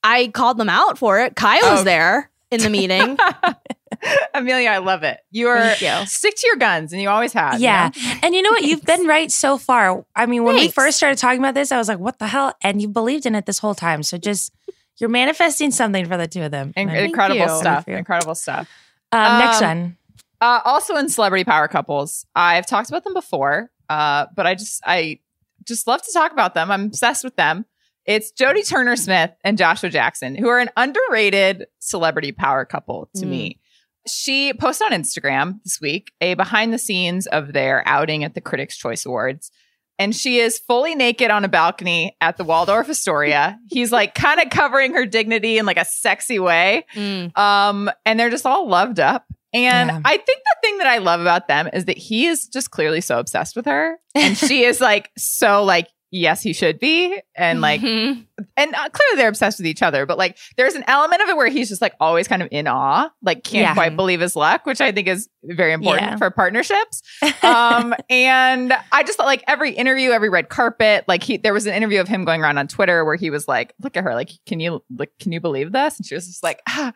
[0.02, 1.36] I called them out for it.
[1.36, 1.84] Kyle was Oh.
[1.84, 2.30] there.
[2.50, 3.16] in the meeting.
[4.34, 5.20] Amelia, I love it.
[5.30, 6.06] You are you.
[6.06, 7.54] stick to your guns, and you always have.
[7.54, 7.90] you Yeah.
[7.94, 8.12] know?
[8.22, 8.62] And you know what?
[8.62, 10.04] You've been right so far.
[10.16, 12.54] I mean, when we first started talking about this, I was like, what the hell?
[12.62, 14.02] And you believed in it this whole time.
[14.02, 14.52] So just,
[14.98, 16.72] you're manifesting something for the two of them.
[16.76, 17.84] In- incredible stuff.
[17.86, 17.94] You.
[17.96, 18.68] Incredible stuff.
[19.12, 19.96] Um, next Um, one.
[20.40, 24.82] Uh, also in celebrity power couples, I've talked about them before, uh, but I just
[24.84, 25.20] I
[25.64, 26.70] just love to talk about them.
[26.72, 27.64] I'm obsessed with them.
[28.06, 33.24] It's Jodie Turner Smith and Joshua Jackson, who are an underrated celebrity power couple to
[33.24, 33.28] Mm.
[33.28, 33.58] me.
[34.06, 38.40] She posted on Instagram this week a behind the scenes of their outing at the
[38.40, 39.50] Critics' Choice Awards.
[39.98, 43.58] And she is fully naked on a balcony at the Waldorf Astoria.
[43.68, 46.86] He's like kind of covering her dignity in like a sexy way.
[46.94, 47.36] Mm.
[47.38, 49.26] Um, and they're just all loved up.
[49.54, 50.00] And Yeah.
[50.04, 53.02] I think the thing that I love about them is that he is just clearly
[53.02, 53.98] so obsessed with her.
[54.14, 57.18] And she is like, so like, yes, he should be.
[57.34, 58.24] And like, Mhm.
[58.56, 61.36] and uh, clearly they're obsessed with each other, but like, there's an element of it
[61.36, 63.74] where he's just like always kind of in awe, like can't Yeah.
[63.74, 66.16] quite believe his luck, which I think is very important Yeah.
[66.16, 67.02] for partnerships.
[67.42, 71.66] Um, and I just thought like every interview, every red carpet, like he, there was
[71.66, 74.14] an interview of him going around on Twitter where he was like, look at her,
[74.14, 75.96] like, can you, like, can you believe this?
[75.98, 76.92] And she was just like, ah,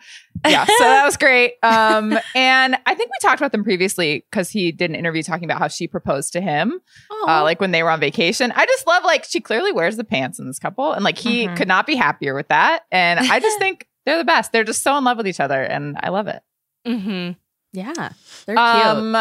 [0.46, 0.64] yeah.
[0.64, 1.55] So that was great.
[1.62, 5.44] Um, and I think we talked about them previously because he did an interview talking
[5.44, 6.81] about how she proposed to him,
[7.26, 8.52] uh, like when they were on vacation.
[8.55, 11.46] I just love like she clearly wears the pants in this couple, and like he
[11.48, 11.56] Mhm.
[11.56, 12.84] could not be happier with that.
[12.92, 14.52] And I just think they're the best.
[14.52, 16.42] They're just so in love with each other, and I love it.
[16.86, 17.36] Mhm.
[17.72, 17.92] Yeah,
[18.46, 18.58] they're cute.
[18.58, 19.16] Um,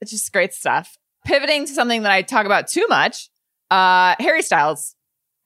[0.00, 0.96] it's just great stuff.
[1.24, 3.28] Pivoting to something that I talk about too much,
[3.70, 4.94] uh, Harry Styles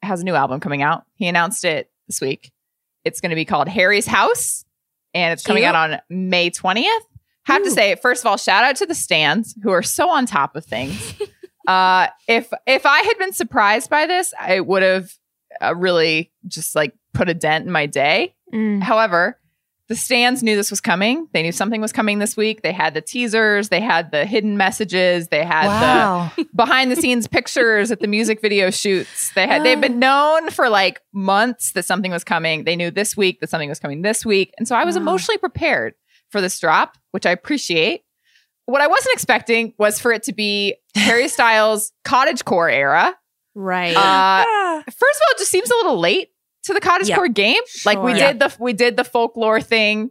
[0.03, 1.05] has a new album coming out.
[1.15, 2.51] He announced it this week.
[3.05, 4.65] It's going to be called Harry's House,
[5.15, 7.03] and it's coming out on May twentieth.
[7.47, 10.27] Have to say, first of all, shout out to the stands who are so on
[10.27, 11.15] top of things.
[11.67, 15.13] uh, if if I had been surprised by this, I would have
[15.61, 18.35] uh, really just like put a dent in my day.
[18.53, 18.83] Mm.
[18.83, 19.39] However,
[19.89, 21.29] the stands knew this was coming.
[21.33, 22.63] They knew something was coming this week.
[22.63, 26.33] They had the teasers, they had the hidden messages, they had Wow.
[26.37, 29.33] the behind the scenes pictures at the music video shoots.
[29.35, 32.65] They had they've been known for like months that something was coming.
[32.65, 34.55] They knew this week that something was coming this week.
[34.57, 35.03] And so I was Wow.
[35.03, 35.95] emotionally prepared
[36.31, 38.03] for this drop, which I appreciate.
[38.67, 43.15] What I wasn't expecting was for it to be Harry Styles cottage core era.
[43.55, 43.95] right.
[43.97, 44.01] Uh,
[44.47, 44.83] Ah.
[44.87, 46.29] first of all, it just seems a little late
[46.65, 47.17] to the cottage Yep.
[47.19, 47.61] core game.
[47.85, 48.29] Like we Sure.
[48.29, 50.11] did the we did the folklore thing,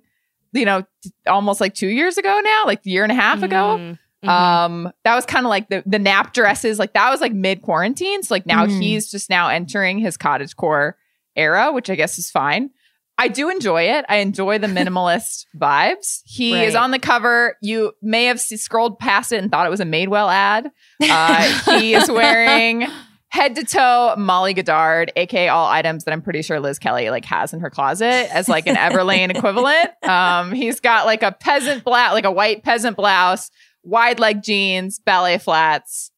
[0.53, 3.41] you know, t- almost like two years ago now, like a year and a half
[3.41, 3.77] ago.
[3.79, 3.97] Mhm.
[4.23, 4.29] Mm-hmm.
[4.29, 4.29] Mhm.
[4.29, 7.61] Um, that was kind of like the the nap dresses, like that was like mid
[7.61, 8.21] quarantine.
[8.21, 8.81] So like now Mhm.
[8.81, 10.97] he's just now entering his cottage core
[11.35, 12.69] era, which I guess is fine.
[13.17, 14.05] I do enjoy it.
[14.09, 16.21] I enjoy the minimalist vibes.
[16.25, 17.55] He is on the cover.
[17.61, 20.71] You may have scrolled past it and thought it was a Madewell ad.
[21.01, 22.87] Uh, he is wearing
[23.29, 27.25] head to toe Molly Goddard, aka all items that I'm pretty sure Liz Kelly like
[27.25, 29.89] has in her closet as like an Everlane equivalent.
[30.03, 33.51] Um, he's got like a peasant blouse, like a white peasant blouse,
[33.83, 36.11] wide leg jeans, ballet flats.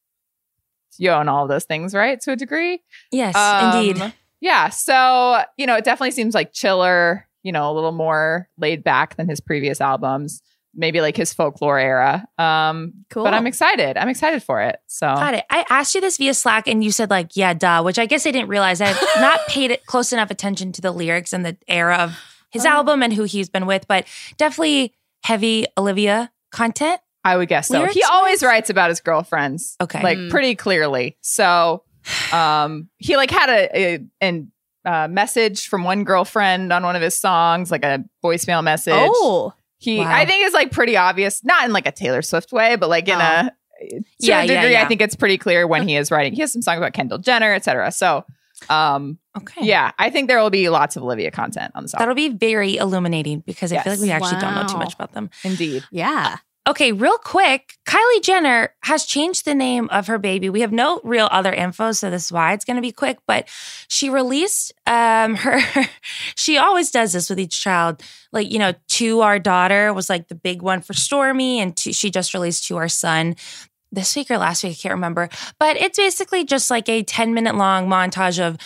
[0.96, 2.20] You own all those things, right?
[2.22, 2.82] To a degree.
[3.12, 4.12] yes, Um, indeed.
[4.44, 4.68] Yeah.
[4.68, 9.16] So, you know, it definitely seems like chiller, you know, a little more laid back
[9.16, 10.42] than his previous albums,
[10.74, 12.26] maybe like his folklore era.
[12.38, 13.24] Um, Cool.
[13.24, 13.96] but I'm excited.
[13.96, 14.76] I'm excited for it.
[14.86, 15.44] So, Got it.
[15.48, 18.26] I asked you this via Slack and you said like, yeah, duh, which I guess
[18.26, 18.82] I didn't realize.
[18.82, 22.18] I've not paid it close enough attention to the lyrics and the era of
[22.50, 22.68] his Oh.
[22.68, 27.00] album and who he's been with, but definitely heavy Olivia content.
[27.24, 27.78] I would guess so.
[27.78, 28.48] Lyrics he always wise?
[28.48, 29.76] writes about his girlfriends.
[29.80, 30.02] Okay.
[30.02, 30.30] Like Mm.
[30.30, 31.16] pretty clearly.
[31.22, 31.82] So,
[32.32, 34.50] um, he like had a, a an
[34.84, 38.92] uh, message from one girlfriend on one of his songs, like a voicemail message.
[38.96, 40.10] oh, He, Wow.
[40.12, 43.08] I think, is like pretty obvious, not in like a Taylor Swift way, but like
[43.08, 43.18] in Oh.
[43.18, 44.72] a to Yeah, a degree.
[44.72, 44.82] yeah.
[44.82, 46.32] I think it's pretty clear when he is writing.
[46.32, 47.90] He has some songs about Kendall Jenner, etc.
[47.92, 48.24] So,
[48.70, 49.64] um, Okay.
[49.66, 51.98] yeah, I think there will be lots of Olivia content on the album.
[51.98, 55.12] That'll be very illuminating because I feel like we actually don't know too much about
[55.12, 55.28] them.
[55.42, 55.82] Indeed.
[55.90, 56.36] yeah.
[56.66, 60.48] Okay, real quick, Kylie Jenner has changed the name of her baby.
[60.48, 63.18] We have no real other info, so this is why it's going to be quick.
[63.26, 63.48] But
[63.88, 65.60] she released um her.
[66.36, 68.02] she always does this with each child.
[68.32, 71.92] Like you know, to our daughter was like the big one for Stormi, and to,
[71.92, 73.36] she just released to our son
[73.92, 74.72] this week or last week.
[74.72, 78.56] I can't remember, but it's basically just like a ten minute long montage of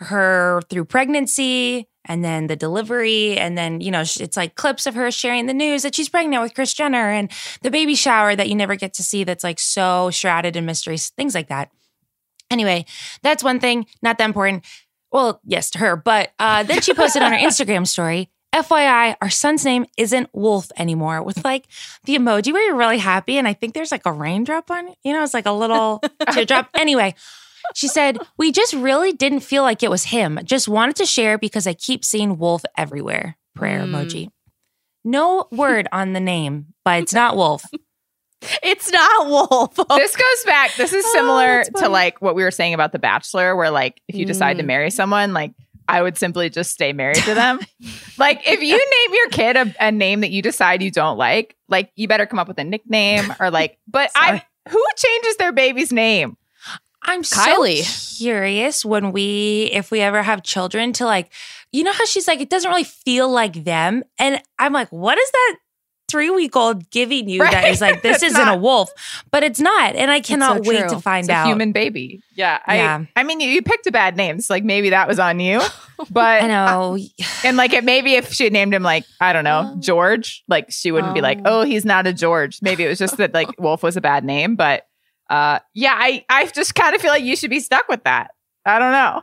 [0.00, 4.94] her through pregnancy and then the delivery and then you know it's like clips of
[4.94, 7.30] her sharing the news that she's pregnant with Kris Jenner and
[7.62, 11.10] the baby shower that you never get to see that's like so shrouded in mysteries
[11.10, 11.70] things like that
[12.50, 12.84] anyway
[13.22, 14.64] that's one thing not that important
[15.12, 19.30] well yes to her but uh, then she posted on her Instagram story FYI, our
[19.30, 21.66] son's name isn't Wolf anymore with like
[22.04, 23.36] the emoji where you're really happy.
[23.36, 24.96] And I think there's like a raindrop on it.
[25.04, 26.70] You know, it's like a little teardrop.
[26.74, 27.14] Anyway,
[27.74, 30.38] she said, We just really didn't feel like it was him.
[30.44, 33.36] Just wanted to share because I keep seeing Wolf everywhere.
[33.54, 33.90] Prayer Mm.
[33.90, 34.28] emoji.
[35.04, 37.62] No word on the name, but it's not Wolf.
[38.62, 39.74] It's not Wolf.
[39.96, 40.74] this goes back.
[40.76, 43.70] This is Oh, similar that's to like what we were saying about The Bachelor, where
[43.70, 44.66] like if you decide to Mm.
[44.68, 45.52] marry someone, like
[45.88, 47.58] I would simply just stay married to them.
[48.18, 51.56] like if you name your kid a, a name that you decide you don't like,
[51.68, 53.78] like you better come up with a nickname or like.
[53.88, 56.36] But I, who changes their baby's name?
[57.02, 57.82] I'm Kylie.
[57.82, 61.32] so curious when we, if we ever have children, to like,
[61.72, 64.02] you know how she's like, it doesn't really feel like them.
[64.18, 65.56] And I'm like, what is that
[66.08, 67.70] three week old giving you that Right.
[67.72, 68.90] is like, this isn't a wolf?
[69.30, 69.94] But it's not.
[69.94, 70.88] And I cannot so wait true.
[70.90, 71.46] to find It's a out.
[71.46, 72.20] human baby.
[72.34, 72.58] Yeah.
[72.66, 73.04] I, Yeah.
[73.14, 74.40] I mean, you, you picked a bad name.
[74.40, 75.60] So like maybe that was on you.
[76.10, 76.96] But I know.
[77.42, 79.80] And like it maybe if she had named him like, I don't know, Oh.
[79.80, 81.60] George, like she wouldn't be like, Oh.
[81.60, 82.60] oh, he's not a George.
[82.62, 84.54] Maybe it was just that like Wolf was a bad name.
[84.54, 84.86] But
[85.28, 88.32] uh yeah, I I just kind of feel like you should be stuck with that.
[88.64, 89.22] I don't know.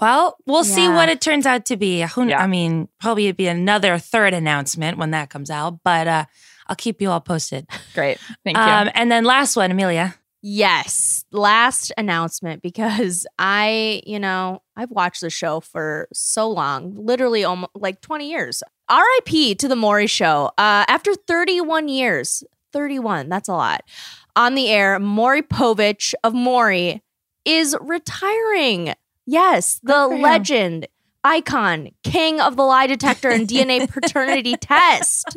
[0.00, 2.00] Well, we'll see what it turns out to be.
[2.02, 2.42] Who, Yeah.
[2.42, 6.24] I mean, probably it'd be another third announcement when that comes out, but uh,
[6.66, 7.68] I'll keep you all posted.
[7.94, 8.18] Great.
[8.42, 8.62] Thank you.
[8.62, 10.14] Um, and then last one, Amelia.
[10.40, 17.44] Yes, last announcement because I, you know, I've watched the show for so long, literally
[17.44, 18.62] almost like 20 years.
[18.90, 20.50] RIP to the Maury show.
[20.58, 22.42] Uh, after 31 years,
[22.72, 23.82] 31, that's a lot.
[24.34, 27.02] On the air, Maury Povich of Maury
[27.44, 28.94] is retiring.
[29.26, 30.86] Yes, the legend,
[31.22, 35.36] icon, king of the lie detector and DNA paternity test.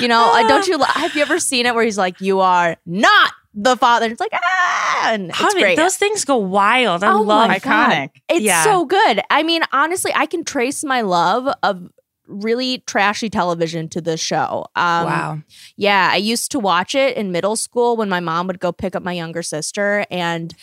[0.00, 0.82] You know, don't you?
[0.82, 4.06] Have you ever seen it where he's like, "You are not the father"?
[4.06, 5.76] It's like, ah, and it's great.
[5.76, 7.04] Those things go wild.
[7.04, 7.90] I Oh love my God.
[7.92, 8.10] Iconic.
[8.30, 8.64] It's Yeah.
[8.64, 9.20] so good.
[9.28, 11.90] I mean, honestly, I can trace my love of
[12.26, 14.66] really trashy television to this show.
[14.74, 15.42] Um, wow.
[15.76, 18.94] Yeah, I used to watch it in middle school when my mom would go pick
[18.94, 20.54] up my younger sister and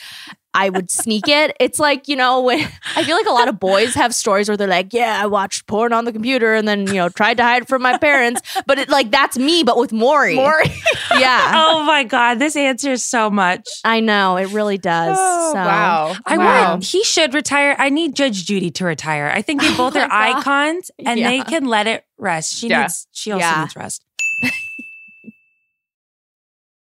[0.55, 1.55] I would sneak it.
[1.59, 2.59] It's like, you know, when
[2.95, 5.65] I feel like a lot of boys have stories where they're like, yeah, I watched
[5.67, 8.41] porn on the computer and then, you know, tried to hide from my parents.
[8.67, 10.35] But it like that's me, but with Maury.
[10.35, 10.65] Maury.
[11.17, 11.51] Yeah.
[11.73, 13.67] Oh my God, this answers so much.
[13.83, 15.17] I know, it really does.
[15.19, 15.59] Oh, so.
[15.59, 16.15] wow.
[16.25, 16.71] I wow.
[16.71, 17.75] want he should retire.
[17.77, 19.31] I need Judge Judy to retire.
[19.33, 20.37] I think they oh both Oh are God.
[20.39, 22.53] icons and they can let it rest.
[22.55, 22.81] She Yeah.
[22.81, 23.61] needs she also Yeah.
[23.61, 24.03] needs rest.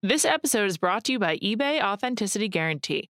[0.01, 3.09] This episode is brought to you by eBay Authenticity Guarantee.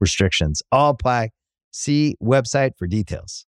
[0.00, 1.30] restrictions all apply.
[1.70, 3.46] See website for details.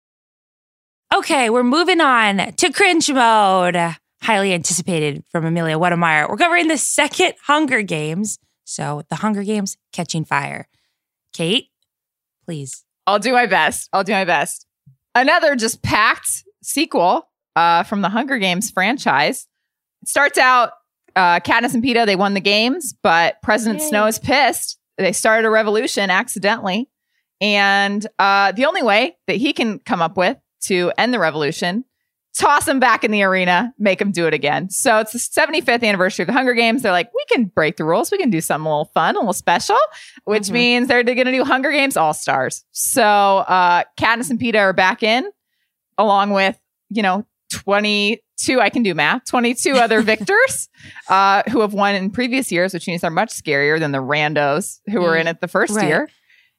[1.14, 3.76] Okay, we're moving on to cringe mode.
[4.22, 6.30] Highly anticipated from Amelia Wedemeyer.
[6.30, 8.38] We're covering the second Hunger Games.
[8.64, 10.68] So, the Hunger Games catching fire.
[11.34, 11.70] Kate,
[12.46, 12.86] please.
[13.08, 13.90] I'll do my best.
[13.92, 14.66] I'll do my best.
[15.16, 19.48] Another just packed sequel uh, from the Hunger Games franchise.
[20.04, 20.72] It starts out
[21.16, 23.88] uh, Katniss and Peeta, they won the games, but President Yay.
[23.90, 24.78] Snow is pissed.
[25.02, 26.90] They started a revolution accidentally.
[27.40, 31.86] And uh, the only way that he can come up with to end the revolution
[32.38, 34.70] toss him back in the arena, make him do it again.
[34.70, 36.82] So it's the 75th anniversary of the Hunger Games.
[36.82, 38.10] They're like, we can break the rules.
[38.10, 39.78] We can do something a little fun, a little special,
[40.24, 40.52] which Mhm.
[40.52, 42.64] means they're going to do Hunger Games All Stars.
[42.72, 45.30] So uh, Katniss and Peeta are back in,
[45.98, 46.58] along with,
[46.90, 50.70] you know, 22, I can do math, 22 other victors
[51.10, 54.80] uh, who have won in previous years, which means they're much scarier than the randos
[54.88, 55.88] who were in it the first Right.
[55.88, 56.10] year.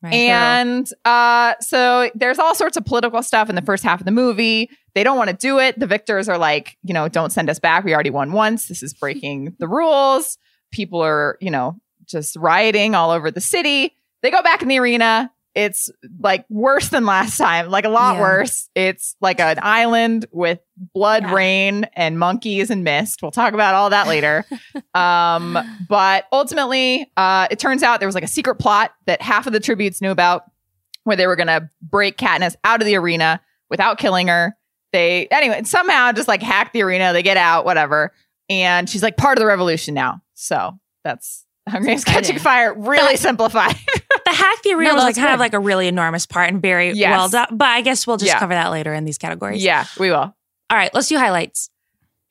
[0.02, 0.14] Right.
[0.14, 4.10] And uh, so there's all sorts of political stuff in the first half of the
[4.10, 4.68] movie.
[4.96, 5.78] They don't want to do it.
[5.78, 7.84] The victors are like, you know, don't send us back.
[7.84, 8.66] We already won once.
[8.66, 10.38] This is breaking the rules.
[10.72, 13.94] People are, you know, just rioting all over the city.
[14.22, 15.30] They go back in the arena.
[15.54, 18.20] It's like worse than last time, like a lot Yeah.
[18.22, 18.70] worse.
[18.74, 20.60] It's like an island with
[20.94, 21.34] blood Yeah.
[21.34, 23.20] rain and monkeys and mist.
[23.22, 24.46] We'll talk about all that later.
[24.94, 29.46] um, but ultimately, uh, it turns out there was like a secret plot that half
[29.46, 30.44] of the tributes knew about
[31.04, 34.56] where they were going to break Katniss out of the arena without killing her.
[34.92, 37.12] They, anyway, somehow just like hack the arena.
[37.12, 38.12] They get out, whatever.
[38.48, 40.22] And she's like part of the revolution now.
[40.34, 42.38] So that's Hunger Games Catching.
[42.38, 43.74] Fire, really simplified.
[44.24, 46.48] the hack theory arena No, was like that's kind of like a really enormous part
[46.50, 47.10] and very Yes.
[47.10, 47.48] well done.
[47.56, 48.38] But I guess we'll just Yeah.
[48.38, 49.62] cover that later in these categories.
[49.62, 50.16] yeah, we will.
[50.70, 51.68] All right, let's do highlights.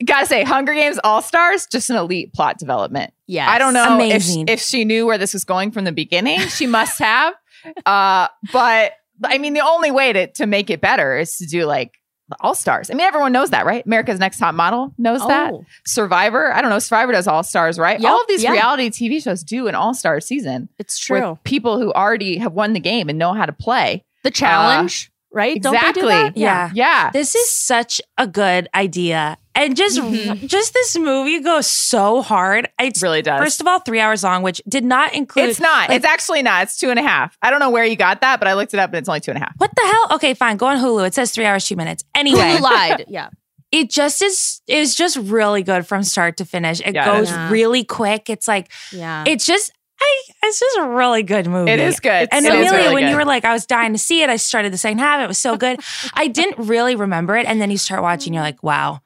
[0.03, 3.13] Gotta say, Hunger Games All Stars, just an elite plot development.
[3.27, 4.47] Yeah, I don't know if, Amazing.
[4.47, 6.39] if she knew where this was going from the beginning.
[6.47, 7.35] She must have.
[7.85, 11.65] uh, but I mean, the only way to, to make it better is to do
[11.65, 12.00] like the
[12.39, 12.89] All Stars.
[12.89, 13.85] I mean, everyone knows that, right?
[13.85, 15.53] America's Next Top Model knows that.
[15.53, 17.99] Oh, Survivor, I don't know, Survivor does All Stars, right?
[17.99, 18.51] Yep, All of these yeah.
[18.51, 21.31] reality TV shows do an All Star season it's true.
[21.31, 24.03] with people who already have won the game and know how to play.
[24.23, 25.61] the challenge, uh, right?
[25.61, 26.09] Don't they do exactly.
[26.09, 26.37] that?
[26.37, 26.71] Yeah.
[26.73, 27.11] Yeah.
[27.11, 29.37] This is such a good idea.
[29.53, 30.47] And just Mhm.
[30.47, 32.69] just this movie goes so hard.
[32.79, 33.39] It's really does.
[33.39, 35.89] first of all three hours long, which did not include it's not.
[35.89, 36.63] like- it's actually not.
[36.63, 37.37] It's two and a half.
[37.41, 39.19] I don't know where you got that, but I looked it up and it's only
[39.19, 39.53] two and a half.
[39.57, 40.15] what the hell?
[40.15, 40.57] Okay, fine.
[40.57, 41.05] Go on Hulu.
[41.05, 42.03] It says three hours, two minutes.
[42.15, 43.05] Anyway, Who lied?
[43.09, 43.27] Yeah.
[43.71, 46.79] it just is is just really good from start to finish.
[46.79, 47.29] It Yeah, goes.
[47.29, 47.49] Yeah.
[47.49, 48.29] really quick.
[48.29, 49.23] It's like Yeah.
[49.27, 49.71] it's just
[50.01, 51.69] I it's just a really good movie.
[51.71, 52.27] It is good.
[52.31, 53.09] And It is Amelia, really when good.
[53.11, 55.21] you were like, I was dying to see it, I started the second half.
[55.21, 55.79] It was so good.
[56.15, 57.45] I didn't really remember it.
[57.45, 59.01] And then you start watching, you're like, wow,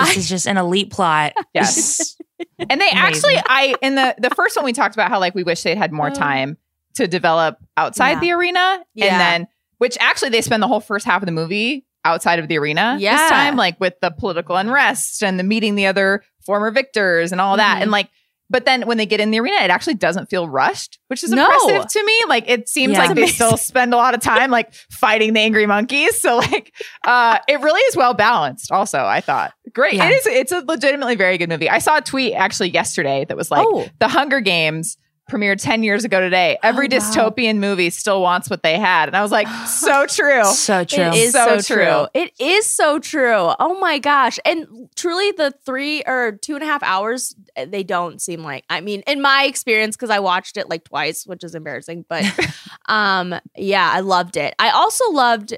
[0.00, 1.32] this I- is just an elite plot.
[1.54, 2.16] Yes.
[2.58, 2.98] And they Amazing.
[2.98, 5.76] actually, I in the the first one we talked about how like we wish they'd
[5.78, 6.56] had more time
[6.94, 8.20] to develop outside Yeah.
[8.20, 9.06] the arena, Yeah.
[9.06, 12.48] and then which actually they spend the whole first half of the movie outside of
[12.48, 13.16] the arena Yeah.
[13.16, 17.40] this time, like with the political unrest and the meeting the other former victors and
[17.40, 17.82] all that, Mhm.
[17.82, 18.08] and like.
[18.48, 21.30] But then when they get in the arena, it actually doesn't feel rushed, which is
[21.30, 21.44] No.
[21.44, 22.20] impressive to me.
[22.28, 23.06] Like it seems Yeah.
[23.06, 26.20] like they still spend a lot of time like fighting the angry monkeys.
[26.20, 26.72] So like
[27.04, 29.52] uh it really is well balanced also, I thought.
[29.72, 29.94] Great.
[29.94, 30.08] Yeah.
[30.08, 31.68] It is it's a legitimately very good movie.
[31.68, 34.96] I saw a tweet actually yesterday that was like oh, the Hunger Games
[35.30, 36.56] premiered 10 years ago today.
[36.62, 36.98] Every Oh, wow.
[37.00, 39.08] dystopian movie still wants what they had.
[39.08, 40.44] And I was like, so true.
[40.44, 41.04] So true.
[41.04, 41.84] It is So so, true.
[41.84, 42.06] true.
[42.14, 43.52] It is so true.
[43.58, 44.38] Oh my gosh.
[44.44, 47.34] And truly, the three or two and a half hours,
[47.66, 51.26] they don't seem like, I mean, in my experience, because I watched it like twice,
[51.26, 52.04] which is embarrassing.
[52.08, 52.24] But
[52.88, 54.54] um, yeah, I loved it.
[54.58, 55.56] I also loved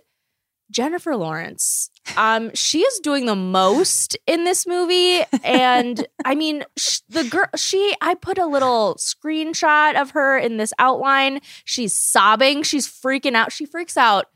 [0.70, 1.90] Jennifer Lawrence.
[2.16, 7.46] Um, she is doing the most in this movie, and I mean, sh- the girl.
[7.56, 11.40] She, I put a little screenshot of her in this outline.
[11.64, 12.62] She's sobbing.
[12.62, 13.52] She's freaking out.
[13.52, 14.26] She freaks out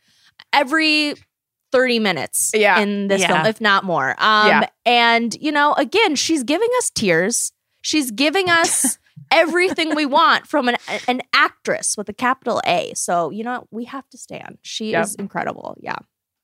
[0.52, 1.14] every
[1.72, 2.80] 30 minutes Yeah.
[2.80, 3.28] in this Yeah.
[3.28, 4.14] film, if not more.
[4.18, 4.66] Um, Yeah.
[4.84, 7.52] And, you know, again, she's giving us tears.
[7.80, 8.98] She's giving us
[9.30, 10.76] everything we want from an,
[11.08, 12.92] an actress with a capital A.
[12.94, 14.58] So, you know, we have to stand.
[14.60, 15.04] She Yep.
[15.04, 15.74] is incredible.
[15.80, 15.96] Yeah.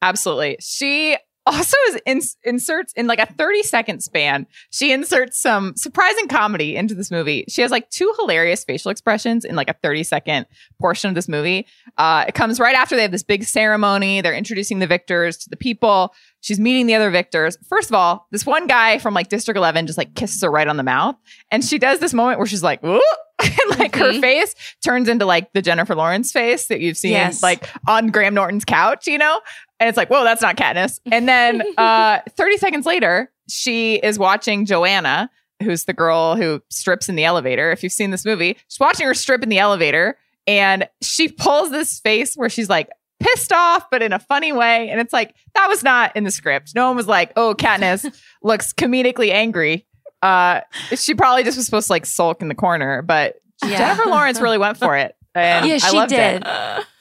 [0.02, 0.56] Absolutely.
[0.60, 4.46] She also is in, inserts in like a 30 second span.
[4.70, 7.46] She inserts some surprising comedy into this movie.
[7.48, 10.44] She has like two hilarious facial expressions in like a 30 second
[10.78, 11.66] portion of this movie.
[11.96, 14.20] Uh, it comes right after they have this big ceremony.
[14.20, 16.14] They're introducing the victors to the people.
[16.42, 17.56] She's meeting the other victors.
[17.66, 20.68] First of all, this one guy from like District 11 just like kisses her right
[20.68, 21.16] on the mouth.
[21.50, 23.00] And she does this moment where she's like, Ooh!
[23.40, 24.20] and like her Mhm.
[24.20, 27.40] face turns into like the Jennifer Lawrence face that you've seen Yes.
[27.42, 29.40] like on Graham Norton's couch, you know?
[29.80, 30.98] And it's like, whoa, that's not Katniss.
[31.10, 35.30] And then uh, 30 seconds later, she is watching Johanna,
[35.62, 37.70] who's the girl who strips in the elevator.
[37.70, 40.16] If you've seen this movie, she's watching her strip in the elevator
[40.46, 42.88] and she pulls this face where she's like
[43.20, 44.88] pissed off, but in a funny way.
[44.88, 46.72] And it's like, that was not in the script.
[46.74, 49.86] No one was like, oh, Katniss looks comedically angry.
[50.22, 50.60] Uh,
[50.96, 53.78] she probably just was supposed to like sulk in the corner, but Yeah.
[53.78, 55.14] Jennifer Lawrence really went for it.
[55.34, 56.36] And Yeah, I she loved did.
[56.42, 56.46] it.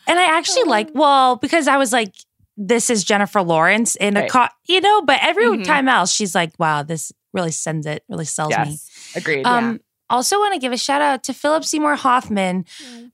[0.09, 2.13] And I actually like, well, because I was like,
[2.58, 4.32] this is Jennifer Lawrence in a Right.
[4.32, 5.64] co- you know, but every Mhm.
[5.64, 8.72] time else, she's like, wow, this really sends it, really sells me.
[8.72, 9.45] Yes, agreed.
[9.45, 9.80] Um,
[10.10, 12.66] also want to give a shout out to Philip Seymour Hoffman.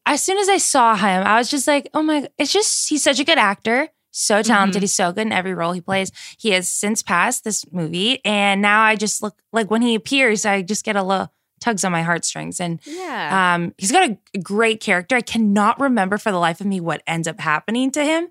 [0.06, 3.04] As soon as I saw him, I was just like, oh my, it's just, he's
[3.04, 3.89] such a good actor.
[4.16, 4.84] So talented.
[4.84, 6.12] He's so good in every role he plays.
[6.38, 8.24] He has since passed this movie.
[8.24, 11.34] And now I just look like when he appears, I just get a little
[11.64, 12.59] tugs on my heartstrings.
[12.59, 13.55] And Yeah.
[13.55, 15.16] um, he's got a, a great character.
[15.16, 18.28] I cannot remember for the life of me what ends up happening to him.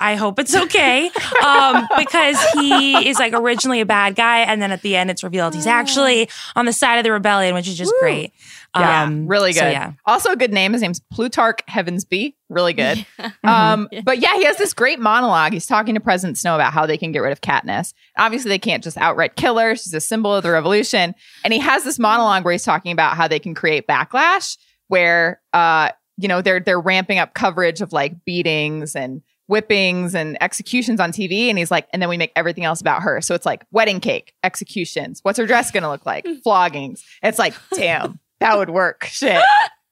[0.00, 1.10] I hope it's okay
[1.44, 5.24] um, because he is like originally a bad guy, and then at the end it's
[5.24, 8.32] revealed he's actually on the side of the rebellion, which is just great.
[8.76, 9.58] Yeah, Um, really good.
[9.60, 10.72] so yeah, Also, a good name.
[10.72, 12.34] His name's Plutarch Heavensbee.
[12.48, 13.04] Really good.
[13.44, 15.52] um, But yeah, he has this great monologue.
[15.52, 17.92] He's talking to President Snow about how they can get rid of Katniss.
[18.16, 19.74] Obviously, they can't just outright kill her.
[19.74, 21.14] She's a symbol of the revolution.
[21.44, 24.56] And he has this monologue where he's talking about how they can create backlash,
[24.88, 30.40] where uh, you know they're they're ramping up coverage of like beatings and whippings and
[30.40, 31.48] executions on TV.
[31.48, 33.20] And he's like, and then we make everything else about her.
[33.20, 35.18] So it's like wedding cake, executions.
[35.24, 36.24] What's her dress going to look like?
[36.44, 37.02] Floggings.
[37.20, 39.04] It's like, damn, that would work.
[39.10, 39.42] Shit.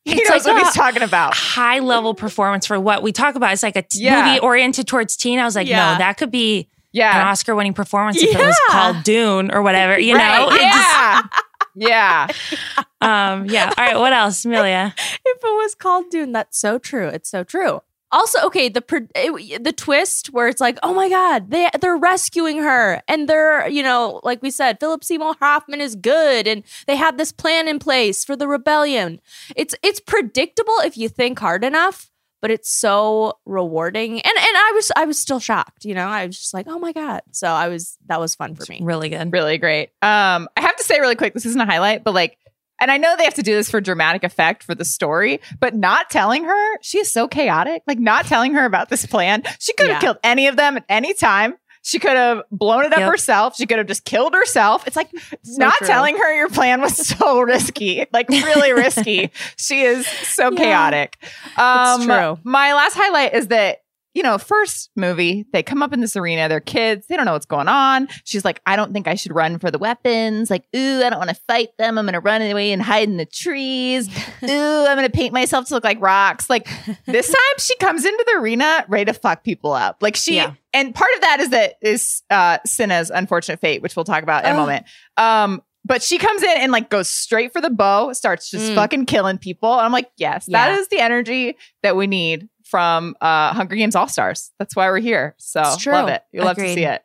[0.05, 1.35] He It's knows like what he's talking about.
[1.35, 3.53] high level performance for what we talk about.
[3.53, 4.25] It's like a t- Yeah.
[4.25, 5.39] movie oriented towards teen.
[5.39, 5.93] I was like, Yeah.
[5.93, 9.99] no, that could be an Oscar winning performance if it was called Dune or whatever.
[9.99, 10.39] You Right.
[10.39, 11.29] know, It just-
[11.77, 12.29] Yeah.
[12.71, 12.85] yeah.
[13.03, 13.71] um, yeah.
[13.77, 14.95] All right, what else, Amelia?
[14.99, 17.09] if it was called Dune, that's so true.
[17.09, 17.83] It's so true.
[18.11, 18.83] Also, okay, the
[19.15, 23.69] it, the twist where it's like, oh my god, they they're rescuing her, and they're
[23.69, 27.69] you know, like we said, Philip Seymour Hoffman is good, and they had this plan
[27.69, 29.21] in place for the rebellion.
[29.57, 34.73] It's it's predictable if you think hard enough, but it's so rewarding, and and I
[34.75, 37.49] was I was still shocked, you know, I was just like, oh my god, so
[37.49, 38.81] I was that was fun for me.
[38.83, 39.33] Really good.
[39.33, 39.91] Really great.
[40.03, 42.39] Um, I have to say really quick, this isn't a highlight, but like,
[42.81, 45.75] and I know they have to do this for dramatic effect for the story, but
[45.75, 47.83] not telling her, she is so chaotic.
[47.87, 49.43] Like, not telling her about this plan.
[49.59, 50.01] She could have Yeah.
[50.01, 51.57] killed any of them at any time.
[51.83, 53.11] She could have blown it up Yep.
[53.11, 53.57] herself.
[53.57, 54.87] She could have just killed herself.
[54.87, 55.09] It's like
[55.57, 55.87] not true.
[55.87, 59.31] telling her your plan was so risky, like really risky.
[59.57, 60.59] She is so Yeah.
[60.59, 61.17] chaotic.
[61.57, 62.39] Um, true.
[62.45, 63.79] My last highlight is that
[64.19, 67.35] you know, first movie, they come up in this arena, they're kids, they don't know
[67.35, 68.09] what's going on.
[68.25, 70.51] She's like, I don't think I should run for the weapons.
[70.51, 71.97] Like, ooh, I don't want to fight them.
[71.99, 74.09] I'm going to run away and hide in the trees.
[74.43, 76.51] Ooh, I'm going to paint myself to look like rocks.
[76.51, 76.69] Like,
[77.07, 79.99] this time she comes into the arena ready to fuck people up.
[80.03, 80.55] Like, she, Yeah.
[80.75, 84.45] and part of that is that is uh, Cinna's unfortunate fate, which we'll talk about
[84.45, 84.85] in a moment.
[85.17, 88.75] Um, but she comes in and like goes straight for the bow, starts just Mm.
[88.75, 89.73] fucking killing people.
[89.73, 90.79] And I'm like, yes, that Yeah.
[90.81, 94.53] is the energy that we need from uh Hunger Games All Stars.
[94.59, 95.35] That's why we're here.
[95.39, 95.93] So true.
[95.93, 96.23] love it.
[96.33, 96.75] You'll love to Agreed.
[96.75, 97.03] see it.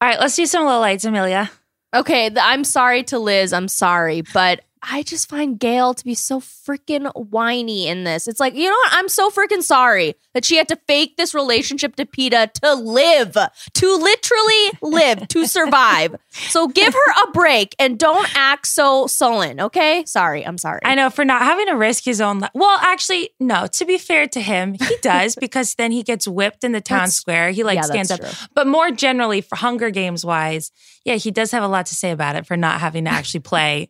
[0.00, 1.50] All right, let's do some low lights, Amelia.
[1.94, 3.52] Okay, the, I'm sorry to Liz.
[3.52, 8.26] I'm sorry, but I just find Gale to be so freaking whiny in this.
[8.26, 8.88] It's like, you know what?
[8.92, 13.36] I'm so freaking sorry that she had to fake this relationship to Peeta to live,
[13.74, 16.16] to literally live, to survive.
[16.30, 20.04] So give her a break and don't act so sullen, okay?
[20.04, 20.80] Sorry, I'm sorry.
[20.84, 22.50] I know for not having to risk his own life.
[22.52, 23.68] Well, actually, no.
[23.68, 26.98] To be fair to him, he does because then he gets whipped in the town
[26.98, 27.50] That's- square.
[27.50, 28.20] He like yeah, stands up.
[28.20, 28.30] true.
[28.54, 30.72] But more generally, for Hunger Games wise,
[31.04, 33.40] yeah, he does have a lot to say about it for not having to actually
[33.40, 33.88] play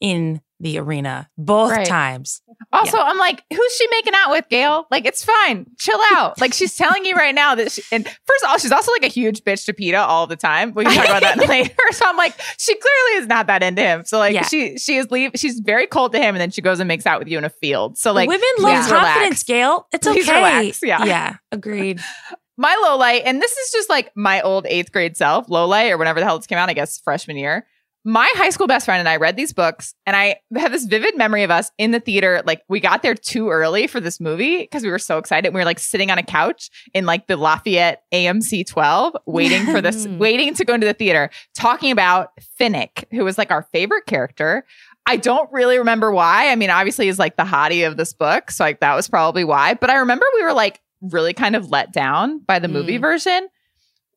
[0.00, 1.86] in the arena both Right.
[1.86, 2.42] times.
[2.70, 4.86] Also, I'm like, who's she making out with, Gale?
[4.90, 5.64] Like, it's fine.
[5.78, 6.38] Chill out.
[6.38, 9.02] Like, she's telling you right now that she, and first of all, she's also like
[9.04, 10.74] a huge bitch to Peeta all the time.
[10.74, 11.74] We can talk about that later.
[11.92, 14.04] So I'm like, she clearly is not that into him.
[14.04, 14.42] So like Yeah.
[14.46, 17.06] she she is leave she's very cold to him and then she goes and makes
[17.06, 17.96] out with you in a field.
[17.96, 19.86] So like women please love confidence, Gale.
[19.92, 20.36] It's Please okay.
[20.36, 20.80] relax.
[20.82, 21.04] Yeah.
[21.06, 22.00] yeah, agreed.
[22.58, 25.90] my low light, and this is just like my old eighth grade self, low light,
[25.90, 27.66] or whenever the hell this came out, I guess freshman year.
[28.04, 31.18] My high school best friend and I read these books, and I have this vivid
[31.18, 32.42] memory of us in the theater.
[32.46, 35.52] Like, we got there too early for this movie because we were so excited.
[35.52, 39.82] We were like sitting on a couch in like the Lafayette AMC 12, waiting for
[39.82, 44.06] this, waiting to go into the theater, talking about Finnick, who was like our favorite
[44.06, 44.64] character.
[45.04, 46.50] I don't really remember why.
[46.50, 48.50] I mean, obviously, he's like the hottie of this book.
[48.50, 49.74] So, like, that was probably why.
[49.74, 53.02] But I remember we were like really kind of let down by the movie mm.
[53.02, 53.48] version.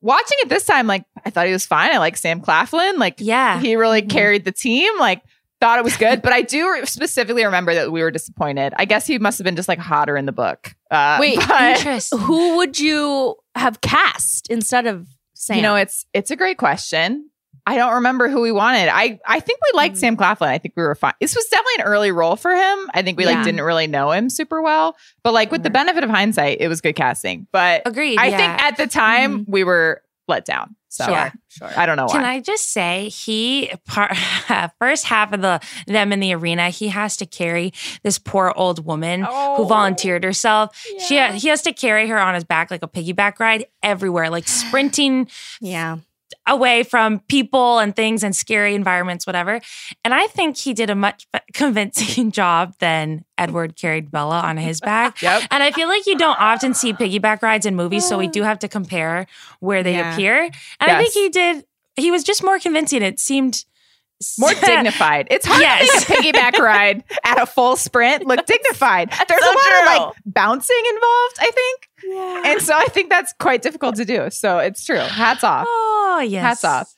[0.04, 1.90] Watching it this time, like, I thought he was fine.
[1.92, 2.98] I like Sam Claflin.
[2.98, 3.58] Like, Yeah.
[3.58, 4.92] he really carried the team.
[4.98, 5.22] Like,
[5.62, 6.20] thought it was good.
[6.20, 8.74] but I do specifically remember that we were disappointed.
[8.76, 10.74] I guess he must have been just like hotter in the book.
[10.90, 12.18] Uh, Wait, but, Interesting.
[12.20, 15.56] Who would you have cast instead of Sam?
[15.56, 17.30] you know, it's it's a great question.
[17.66, 18.88] I don't remember who we wanted.
[18.92, 19.98] I I think we liked Mhm.
[19.98, 20.50] Sam Claflin.
[20.50, 21.14] I think we were fine.
[21.20, 22.90] This was definitely an early role for him.
[22.92, 26.04] I think we like didn't really know him super well, but like with the benefit
[26.04, 27.46] of hindsight, it was good casting.
[27.52, 28.18] But Agreed.
[28.18, 28.36] I yeah.
[28.36, 30.76] think at the time we were let down.
[30.88, 31.70] So Sure, sure.
[31.76, 32.12] I don't know why.
[32.12, 32.24] Can.
[32.24, 34.16] I just say he part
[34.78, 37.72] first half of the them in the arena, he has to carry
[38.04, 39.64] this poor old woman who Oh.
[39.68, 40.76] volunteered herself.
[41.08, 44.46] She he has to carry her on his back like a piggyback ride everywhere, like
[44.46, 45.28] sprinting
[45.60, 45.96] yeah.
[46.46, 49.60] Away from people and things and scary environments, whatever.
[50.04, 54.80] And I think he did a much convincing job than Edward carried Bella on his
[54.80, 55.16] back.
[55.22, 55.42] Yep.
[55.50, 58.42] And I feel like you don't often see piggyback rides in movies, so we do
[58.50, 59.26] have to compare
[59.60, 60.12] where they Yeah.
[60.12, 60.42] appear.
[60.80, 61.64] And I think he did.
[61.96, 63.02] He was just more convincing.
[63.02, 63.64] It seemed
[64.38, 65.28] More dignified.
[65.30, 66.04] It's hard Yes.
[66.06, 69.10] to make a piggyback ride at a full sprint look dignified.
[69.10, 69.80] There's so a lot true.
[69.80, 72.46] of like bouncing involved, I think.
[72.46, 74.30] And so I think that's quite difficult to do.
[74.30, 74.98] So it's true.
[74.98, 75.66] Hats off.
[75.68, 76.94] Oh yes, Hats off.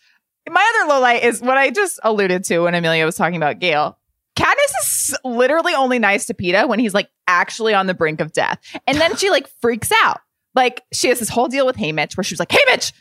[0.48, 3.58] My other low light is what I just alluded to when Amelia was talking about
[3.58, 3.98] Gale.
[4.36, 8.32] Katniss is literally only nice to Peeta when he's like actually on the brink of
[8.32, 8.58] death.
[8.86, 10.20] And then she like freaks out.
[10.54, 12.92] Like she has this whole deal with Haymitch where she was like, Haymitch,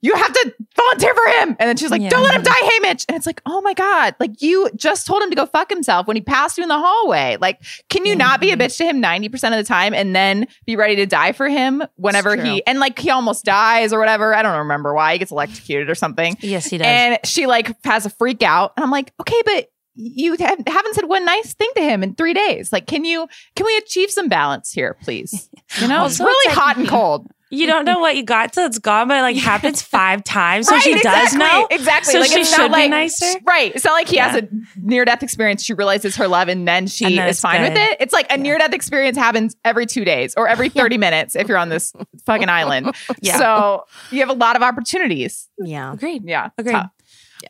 [0.00, 1.56] you have to volunteer for him.
[1.58, 2.10] And then she's like, Yeah.
[2.10, 3.04] don't let him die, Haymitch.
[3.08, 6.06] And it's like, oh my God, like you just told him to go fuck himself
[6.06, 7.36] when he passed you in the hallway.
[7.40, 8.62] Like, can you not be a mm-hmm.
[8.62, 11.82] bitch to him 90% of the time and then be ready to die for him
[11.96, 14.34] whenever he, and like he almost dies or whatever.
[14.34, 15.12] I don't remember why.
[15.12, 16.36] He gets electrocuted or something.
[16.40, 16.86] Yes, he does.
[16.86, 18.72] And she like has a freak out.
[18.76, 22.34] And I'm like, okay, but you haven't said one nice thing to him in three
[22.34, 22.72] days.
[22.72, 25.48] Like, can you, can we achieve some balance here, please?
[25.80, 27.26] You know, it's really it's like- hot and cold.
[27.54, 30.68] You don't know what you got till it's gone, but it like happens five times,
[30.68, 31.66] so Right, she does exactly, know.
[31.70, 32.12] Exactly.
[32.12, 33.38] So like, she it's should not like, be nicer.
[33.44, 33.72] Right.
[33.74, 35.62] It's not like he has a near death experience.
[35.64, 37.96] She realizes her love and then she And then is it's fine with it.
[38.00, 41.48] It's like a near death experience happens every two days or every 30 minutes if
[41.48, 41.92] you're on this
[42.26, 42.94] fucking island.
[43.20, 43.38] Yeah.
[43.38, 45.48] So you have a lot of opportunities.
[45.58, 45.92] Yeah.
[45.92, 46.24] Agreed.
[46.24, 46.50] Yeah.
[46.58, 46.72] Agreed.
[46.72, 46.90] Tough.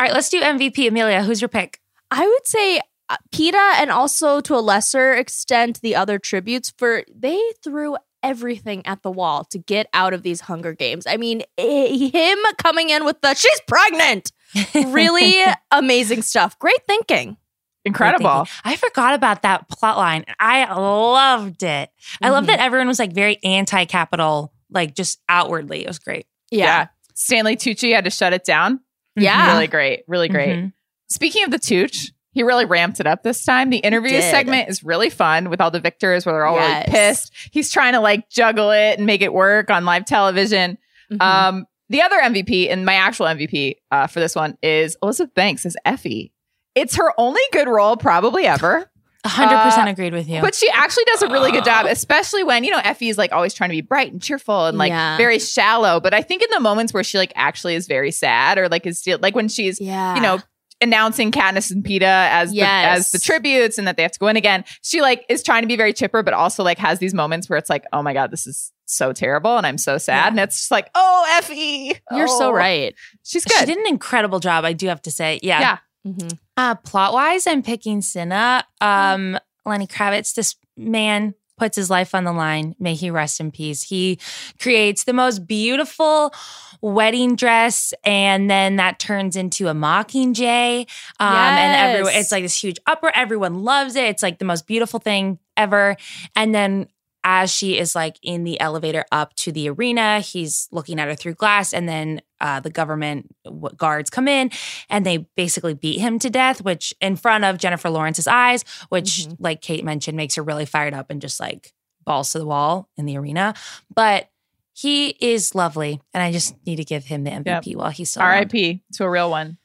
[0.01, 0.89] All right, let's do MVP.
[0.89, 1.81] Amelia, who's your pick?
[2.11, 7.05] I would say uh, Peeta and also to a lesser extent the other tributes for
[7.15, 11.07] they threw everything at the wall to get out of these Hunger Games.
[11.07, 14.33] I mean, him coming in with the she's pregnant.
[14.75, 16.59] Really amazing stuff.
[16.61, 17.37] Great thinking.
[17.85, 18.47] Incredible.
[18.65, 20.25] I forgot about that plot line.
[20.41, 21.91] I loved it.
[22.23, 25.83] I love that everyone was like very anti-capital, like just outwardly.
[25.85, 26.27] It was great.
[26.51, 26.87] Yeah.
[27.15, 28.81] Stanley Tucci had to shut it down.
[29.17, 29.53] Yeah.
[29.53, 30.05] Really great.
[30.09, 30.57] Really great.
[30.57, 30.73] Mhm.
[31.11, 33.71] Speaking of the Tooch, he really ramped it up this time.
[33.71, 36.87] The interview segment is really fun with all the victors where they're all Yes.
[36.89, 37.33] really pissed.
[37.53, 40.77] He's trying to like juggle it and make it work on live television.
[41.13, 41.23] Mhm.
[41.23, 45.65] Um, the other MVP and my actual MVP uh, for this one is Elizabeth Banks
[45.65, 46.33] as Effie.
[46.75, 48.91] It's her only good role probably ever.
[49.27, 50.41] A hundred percent Uh, agreed with you.
[50.43, 53.33] But she actually does a really good job, especially when, you know, Effie is like
[53.33, 55.17] always trying to be bright and cheerful and like Yeah.
[55.17, 55.99] very shallow.
[55.99, 58.85] But I think in the moments where she like actually is very sad or like
[58.87, 60.15] is still like when she's, yeah.
[60.15, 60.41] you know,
[60.85, 64.29] announcing Katniss and Peeta as the as the tributes and that they have to go
[64.29, 64.65] in again.
[64.83, 67.59] She like is trying to be very chipper, but also like has these moments where
[67.59, 70.17] it's like, oh my God, this is so terrible and I'm so sad.
[70.17, 70.29] Yeah.
[70.29, 71.99] And it's just like, oh Effie.
[72.13, 72.53] You're so Oh.
[72.53, 72.95] right.
[73.25, 73.59] She's good.
[73.59, 75.41] she did an incredible job, I do have to say.
[75.43, 75.61] Yeah.
[75.61, 75.79] Yeah.
[76.13, 76.39] Mhm.
[76.57, 78.65] Uh, plot wise, I'm picking Cinna.
[78.81, 82.75] Um, Lenny Kravitz, this man puts his life on the line.
[82.79, 83.83] May he rest in peace.
[83.83, 84.19] He
[84.61, 86.33] creates the most beautiful
[86.81, 90.81] wedding dress, and then that turns into a mockingjay.
[91.21, 93.13] Um, and everyone, it's like this huge uproar.
[93.15, 94.05] Everyone loves it.
[94.05, 95.97] It's like the most beautiful thing ever.
[96.37, 96.89] And then
[97.25, 101.15] as she is like in the elevator up to the arena, he's looking at her
[101.15, 103.35] through glass, and then uh, the government
[103.77, 104.51] guards come in
[104.91, 109.27] and they basically beat him to death, which in front of Jennifer Lawrence's eyes, which,
[109.27, 109.37] Mhm.
[109.39, 111.73] like Kate mentioned, makes her really fired up and just like
[112.05, 113.55] balls to the wall in the arena.
[113.95, 114.29] But
[114.75, 118.23] he is lovely, and I just need to give him the MVP while he's still.
[118.25, 118.83] R.I.P.
[118.95, 119.57] to a real one.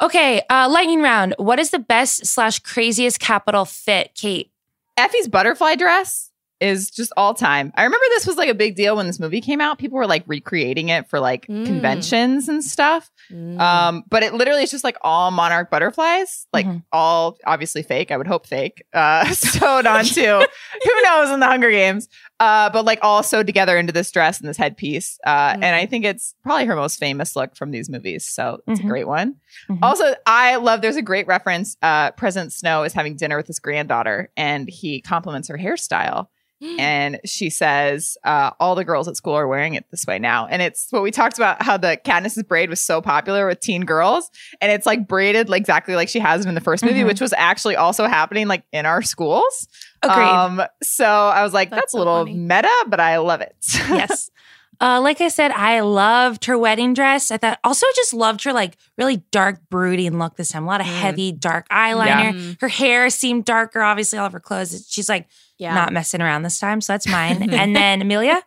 [0.00, 1.34] Okay, uh, lightning round.
[1.38, 4.52] What is the best slash craziest capital fit, Kate?
[4.96, 6.29] Effie's butterfly dress
[6.60, 7.72] is just all time.
[7.76, 9.78] I remember this was like a big deal when this movie came out.
[9.78, 11.64] People were like recreating it for like Mm.
[11.66, 13.10] conventions and stuff.
[13.32, 13.58] Mm.
[13.58, 16.82] Um, but it literally is just like all monarch butterflies, like Mhm.
[16.92, 18.10] all obviously fake.
[18.10, 18.82] I would hope fake.
[18.92, 20.20] Uh, sewed onto
[20.84, 22.08] who knows in the Hunger Games.
[22.38, 25.18] Uh, but like all sewed together into this dress and this headpiece.
[25.26, 25.62] Uh, Mm.
[25.62, 28.26] and I think it's probably her most famous look from these movies.
[28.26, 28.84] So it's Mhm.
[28.84, 29.36] a great one.
[29.68, 29.78] Mhm.
[29.82, 31.76] Also, I love there's a great reference.
[31.82, 36.26] Uh, President Snow is having dinner with his granddaughter and he compliments her hairstyle.
[36.78, 40.46] And she says, uh, all the girls at school are wearing it this way now.
[40.46, 43.82] And it's what we talked about how the Katniss's braid was so popular with teen
[43.86, 44.30] girls.
[44.60, 47.06] And it's like braided like exactly like she has it in the 1st movie, Mhm.
[47.06, 49.68] which was actually also happening like in our schools.
[50.02, 50.24] Agreed.
[50.24, 52.34] Um, so I was like, that's, That's a little funny.
[52.34, 53.54] meta, but I love it.
[53.74, 54.30] yes.
[54.80, 57.30] Uh, like I said, I loved her wedding dress.
[57.30, 60.64] I thought also just loved her like really dark, brooding look this time.
[60.64, 60.98] A lot of Mm.
[61.00, 62.32] heavy, dark eyeliner.
[62.32, 62.60] Mm.
[62.60, 63.82] Her hair seemed darker.
[63.82, 64.86] Obviously, all of her clothes.
[64.88, 65.28] She's like
[65.58, 65.74] Yeah.
[65.74, 67.50] not messing around this time, so that's mine.
[67.52, 68.42] and then Amelia,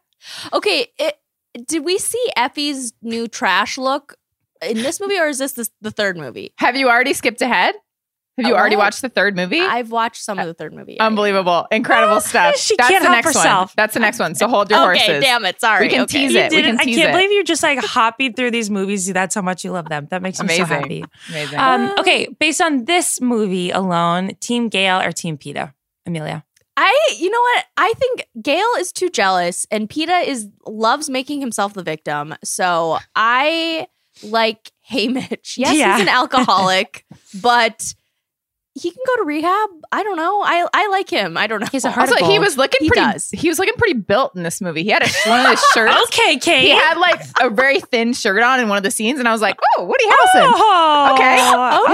[0.53, 1.19] Okay, it,
[1.67, 4.15] did we see Effie's new trash look
[4.65, 6.53] in this movie, or is this the, the third movie?
[6.57, 7.75] Have you already skipped ahead?
[8.38, 9.59] Have you Uh, already watched the third movie?
[9.61, 10.95] I've watched some of the third movie.
[10.95, 11.05] yeah.
[11.05, 11.67] Unbelievable.
[11.71, 12.57] Incredible stuff.
[12.57, 13.43] she That's can't the help next one.
[13.45, 13.73] herself.
[13.75, 14.34] That's the next one.
[14.34, 15.23] So hold your Okay, horses.
[15.23, 15.61] damn it.
[15.61, 15.86] Sorry.
[15.86, 16.19] We can Okay.
[16.21, 16.51] tease You it.
[16.51, 16.77] We didn't.
[16.77, 17.11] can I tease can't it.
[17.13, 19.05] believe you're just like hopping through these movies.
[19.13, 20.07] That's how much you love them.
[20.09, 21.03] That makes me so happy.
[21.29, 21.59] Amazing.
[21.59, 25.73] Um, okay, based on this movie alone, Team Gale or Team Peeta?
[26.07, 26.43] Amelia.
[26.75, 27.65] I, you know what?
[27.77, 32.34] I think Gale is too jealous, and Peeta is loves making himself the victim.
[32.43, 33.86] So I
[34.23, 35.55] like Haymitch.
[35.57, 35.93] Yes, Yeah.
[35.97, 37.05] he's an alcoholic,
[37.43, 37.93] but
[38.76, 39.69] he can go to rehab.
[39.91, 40.41] I don't know.
[40.43, 41.38] I I like him.
[41.38, 41.67] I don't know.
[41.71, 43.01] He's a heart also, of he was looking He pretty.
[43.01, 43.30] does.
[43.32, 44.84] He was looking pretty built in this movie.
[44.84, 45.93] He had a, one of his shirts.
[46.07, 46.63] Okay, Kate.
[46.63, 49.32] He had like a very thin shirt on in one of the scenes, and I
[49.32, 51.36] was like, "Oh, Woody Harrelson." Oh, Okay.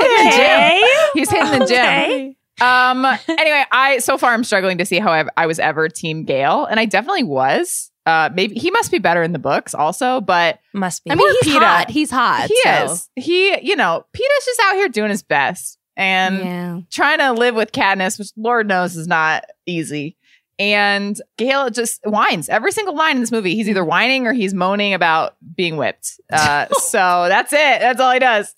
[0.01, 0.81] Hitting the okay.
[0.81, 1.09] gym.
[1.15, 1.79] He's hitting the gym.
[1.85, 2.35] Okay.
[2.61, 3.05] Um.
[3.27, 6.65] Anyway, I so far I'm struggling to see how I, I was ever Team Gale,
[6.65, 7.91] and I definitely was.
[8.05, 11.11] Uh, maybe he must be better in the books also, but Must be.
[11.11, 11.59] I mean, he's Peeta.
[11.59, 11.89] hot.
[11.91, 12.47] He's hot.
[12.47, 12.85] he so.
[12.91, 13.09] is.
[13.15, 16.79] He, you know, Peter's just out here doing his best and yeah.
[16.89, 20.15] trying to live with Katniss, which Lord knows is not easy.
[20.57, 23.53] And Gale just whines every single line in this movie.
[23.55, 26.19] He's either whining or he's moaning about being whipped.
[26.31, 27.79] Uh, so that's it.
[27.79, 28.53] That's all he does.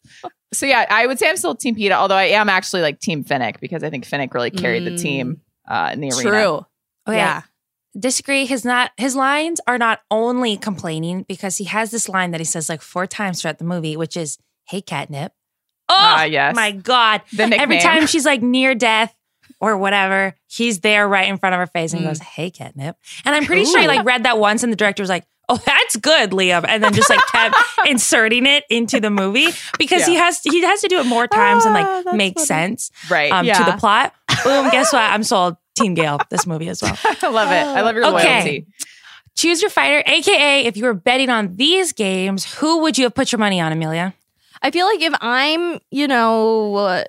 [0.53, 3.23] So yeah, I would say I'm still Team Peeta, although I am actually like Team
[3.23, 5.01] Finnick because I think Finnick really carried the Mm.
[5.01, 6.21] team uh, in the arena.
[6.21, 6.65] True.
[7.07, 7.17] Okay.
[7.17, 7.41] Yeah.
[7.99, 8.45] Disagree.
[8.45, 12.45] His not his lines are not only complaining because he has this line that he
[12.45, 14.37] says like four times throughout the movie, which is
[14.67, 15.33] "Hey, catnip."
[15.91, 16.55] Oh Ah, yes.
[16.55, 17.21] my god!
[17.37, 19.13] Every time she's like near death
[19.59, 22.05] or whatever, he's there right in front of her face and Mm.
[22.07, 25.03] goes, "Hey, catnip." And I'm pretty sure he like read that once, and the director
[25.03, 29.09] was like, "Oh, that's good, Liam," and then just like kept inserting it into the
[29.09, 32.17] movie because he has he has to do it more times and Ah, like that's
[32.17, 32.45] make funny.
[32.45, 33.31] sense right.
[33.31, 34.13] um, to the plot.
[34.43, 34.69] Boom!
[34.69, 35.03] Guess what?
[35.03, 35.57] I'm sold.
[35.75, 36.97] Team Gale, this movie as well.
[37.05, 37.63] I love it.
[37.65, 38.33] I love your Okay.
[38.33, 38.67] loyalty.
[39.37, 43.15] Choose your fighter, aka if you were betting on these games, who would you have
[43.15, 44.13] put your money on, Amelia?
[44.61, 47.03] I feel like if I'm, you know, uh,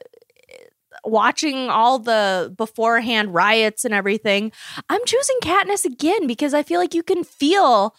[1.04, 4.52] watching all the beforehand riots and everything,
[4.88, 7.94] I'm choosing Katniss again because I feel like you can feel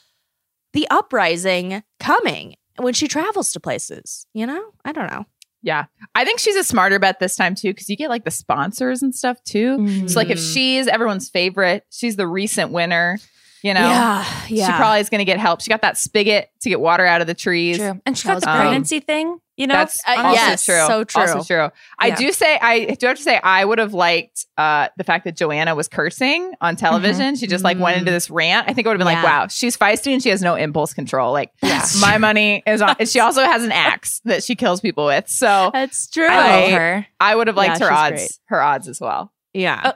[0.74, 4.26] the uprising coming when she travels to places.
[4.34, 5.26] You know, I don't know.
[5.62, 5.86] Yeah.
[6.16, 9.02] I think she's a smarter bet this time too, because you get like the sponsors
[9.02, 10.08] and stuff too.
[10.10, 10.54] So like if Mm.
[10.54, 13.18] she's everyone's favorite, she's the recent winner,
[13.62, 13.80] you know.
[13.80, 14.66] yeah, yeah.
[14.66, 15.62] She probably is gonna get help.
[15.62, 17.78] She got that spigot to get water out of the trees.
[17.78, 18.02] True.
[18.06, 19.76] And she That got the was pregnancy thing, you know?
[19.76, 20.76] That's Uh, also yes, true.
[20.88, 21.22] so true.
[21.22, 21.70] Also true.
[22.00, 25.26] I do say I do have to say I would have liked uh, the fact
[25.26, 27.36] that Johanna was cursing on television.
[27.36, 28.68] She just like went into this rant.
[28.70, 30.94] I think I would have been like, wow, she's feisty and she has no impulse
[30.94, 31.32] control.
[31.32, 31.86] Like Yeah.
[32.02, 32.96] my money is on.
[33.00, 35.28] and she also has an axe that she kills people with.
[35.30, 36.28] So That's true.
[36.28, 37.08] I I- love her.
[37.20, 38.14] I would have liked Yeah, her odds.
[38.16, 38.32] great.
[38.46, 39.32] Her odds as well.
[39.54, 39.82] yeah.
[39.84, 39.94] Uh,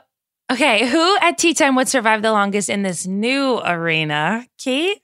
[0.50, 4.46] Okay, who at tea time would survive the longest in this new arena?
[4.56, 5.02] Kate?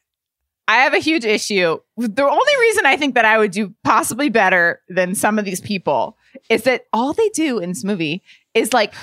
[0.67, 1.79] I have a huge issue.
[1.97, 5.61] The only reason I think that I would do possibly better than some of these
[5.61, 6.17] people
[6.49, 8.23] is that all they do in this movie
[8.55, 8.95] is like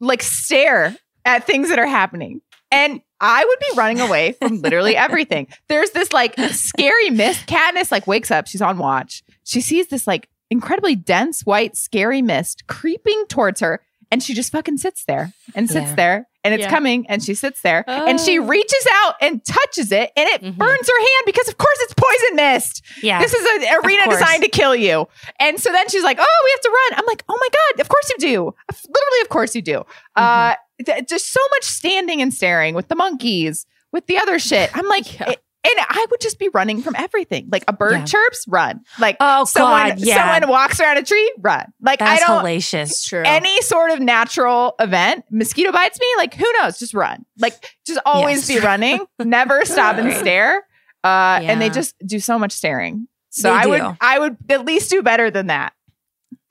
[0.00, 2.40] like stare at things that are happening.
[2.70, 5.46] And I would be running away from literally everything.
[5.68, 7.46] There's this like scary mist.
[7.46, 9.22] Katniss like wakes up, she's on watch.
[9.44, 13.80] She sees this like incredibly dense white scary mist creeping towards her
[14.10, 15.94] and she just fucking sits there and sits Yeah.
[15.94, 16.70] there and it's Yeah.
[16.70, 18.42] coming and she sits there and she Oh.
[18.44, 20.56] reaches out and touches it and it Mhm.
[20.56, 22.82] burns her hand because of course it's poison mist.
[23.02, 23.20] Yeah.
[23.20, 25.06] This is an arena designed to kill you.
[25.38, 27.80] And so then she's like, "Oh, we have to run." I'm like, "Oh my god,
[27.80, 28.54] of course you do.
[28.70, 29.84] Literally, of course you do."
[30.16, 34.70] Uh, th- just so much standing and staring with the monkeys, with the other shit.
[34.76, 35.30] I'm like, Yeah.
[35.30, 37.48] it- and I would just be running from everything.
[37.52, 38.04] Like a bird Yeah.
[38.04, 38.80] chirps, run.
[38.98, 40.16] Like Oh, someone, God, yeah.
[40.34, 41.72] someone walks around a tree, run.
[41.80, 42.44] Like That's I don't.
[42.44, 43.06] hellacious.
[43.06, 43.22] True.
[43.24, 46.78] Any sort of natural event, mosquito bites me, like who knows?
[46.78, 47.24] Just run.
[47.38, 47.54] Like
[47.86, 48.60] just always Yes.
[48.60, 49.00] be running.
[49.18, 50.66] Never stop and stare.
[51.04, 53.08] Uh, and they just do so much staring.
[53.30, 53.96] So They I would.
[54.00, 55.72] I would at least do better than that.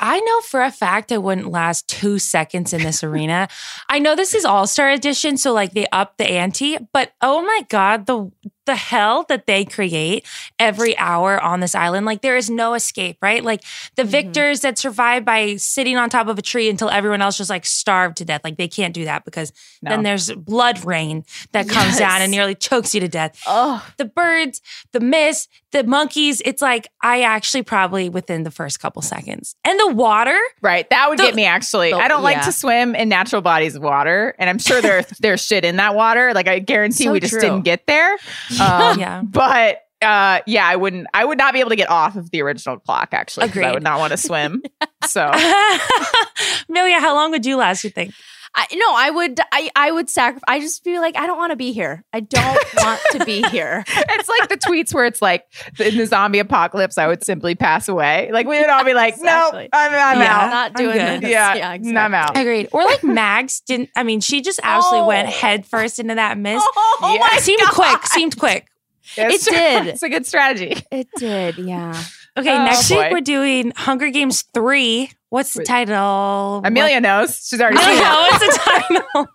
[0.03, 3.47] I know for a fact I wouldn't last two seconds in this arena.
[3.87, 7.43] I know this is All Star Edition, so like they up the ante, but oh
[7.43, 8.31] my god, the
[8.71, 10.25] the hell that they create
[10.57, 13.43] every hour on this island, like there is no escape, right?
[13.43, 13.61] Like
[13.97, 14.11] the mm-hmm.
[14.11, 17.65] victors that survive by sitting on top of a tree until everyone else just like
[17.65, 19.51] starved to death, like they can't do that because
[19.81, 19.89] No.
[19.91, 21.99] then there's blood rain that comes Yes.
[21.99, 24.61] down and nearly chokes you to death oh, the birds,
[24.93, 26.41] the mist, the monkeys.
[26.45, 29.55] It's like I actually probably within the first couple seconds.
[29.65, 30.89] And the water, Right.
[30.91, 31.91] That would The- get me actually.
[31.91, 32.43] the- I don't like yeah.
[32.43, 34.33] to swim in natural bodies of water.
[34.39, 36.33] And I'm sure there, there's shit in that water.
[36.33, 37.41] Like I guarantee So we just true.
[37.41, 38.15] didn't get there.
[38.61, 39.21] Um, Yeah.
[39.23, 42.41] But uh, yeah, I wouldn't I would not be able to get off of the
[42.41, 43.51] original clock actually.
[43.63, 44.63] I would not want to swim.
[45.07, 45.21] So
[46.69, 48.13] Amelia, how long would you last, you think?
[48.53, 49.39] I, no, I would.
[49.51, 50.43] I I would sacrifice.
[50.47, 52.03] I just be like, I don't want to be here.
[52.11, 53.83] I don't want to be here.
[53.87, 55.45] it's like the tweets where it's like
[55.79, 58.29] in the zombie apocalypse, I would simply pass away.
[58.31, 60.35] Like we would all be like, no, I'm, I'm Yeah.
[60.35, 60.43] out.
[60.43, 61.29] I'm not I'm doing this.
[61.31, 62.37] Yeah, yeah, I'm out.
[62.37, 62.67] Agreed.
[62.73, 63.89] Or like Mags didn't.
[63.95, 65.07] I mean, she just absolutely oh.
[65.07, 65.31] went Oh.
[65.31, 66.65] head first into that mist.
[67.03, 67.37] Oh, Yeah.
[67.37, 68.05] It seemed quick.
[68.07, 68.67] Seemed quick.
[69.17, 69.87] It's It did.
[69.87, 70.75] It's a good strategy.
[70.91, 71.57] It did.
[71.57, 72.01] Yeah.
[72.37, 72.97] Okay, Oh, next boy.
[73.03, 75.11] week we're doing Hunger Games three.
[75.29, 75.67] What's the Wait.
[75.67, 76.61] title?
[76.63, 77.45] Amelia knows.
[77.47, 77.85] She's already What?
[77.85, 78.31] seen Amelia, it.
[78.31, 79.27] what's the title?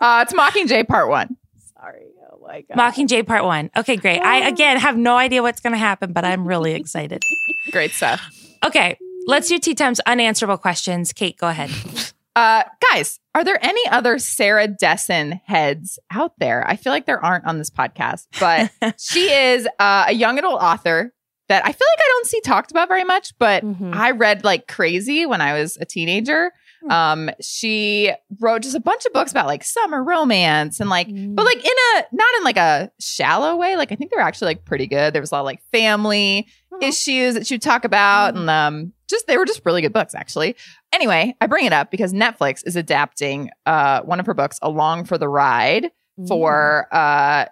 [0.00, 1.36] Uh, it's Mockingjay Part One.
[1.78, 2.06] Sorry.
[2.32, 2.76] Oh my god.
[2.76, 3.70] Mockingjay Part One.
[3.76, 4.20] Okay, great.
[4.20, 7.22] I again have no idea what's going to happen, but I'm really excited.
[7.70, 8.20] Great stuff.
[8.64, 8.96] Okay,
[9.26, 11.12] let's do Tea Time's unanswerable questions.
[11.12, 11.70] Kate, go ahead.
[12.36, 12.62] Uh,
[12.92, 16.64] guys, are there any other Sarah Dessen heads out there?
[16.68, 18.70] I feel like there aren't on this podcast, but
[19.00, 21.12] she is uh, a young adult author
[21.48, 23.92] that I feel like I don't see talked about very much, but Mhm.
[23.94, 26.52] I read like crazy when I was a teenager.
[26.88, 31.44] Um, she wrote just a bunch of books about like summer romance and like, but
[31.44, 33.76] like in a not in like a shallow way.
[33.76, 35.12] Like I think they were actually like pretty good.
[35.12, 36.46] There was a lot of like family
[36.80, 40.14] issues that she would talk about, and um, just they were just really good books
[40.14, 40.56] actually.
[40.92, 45.04] Anyway, I bring it up because Netflix is adapting uh one of her books, Along
[45.04, 45.90] for the Ride,
[46.26, 47.46] for uh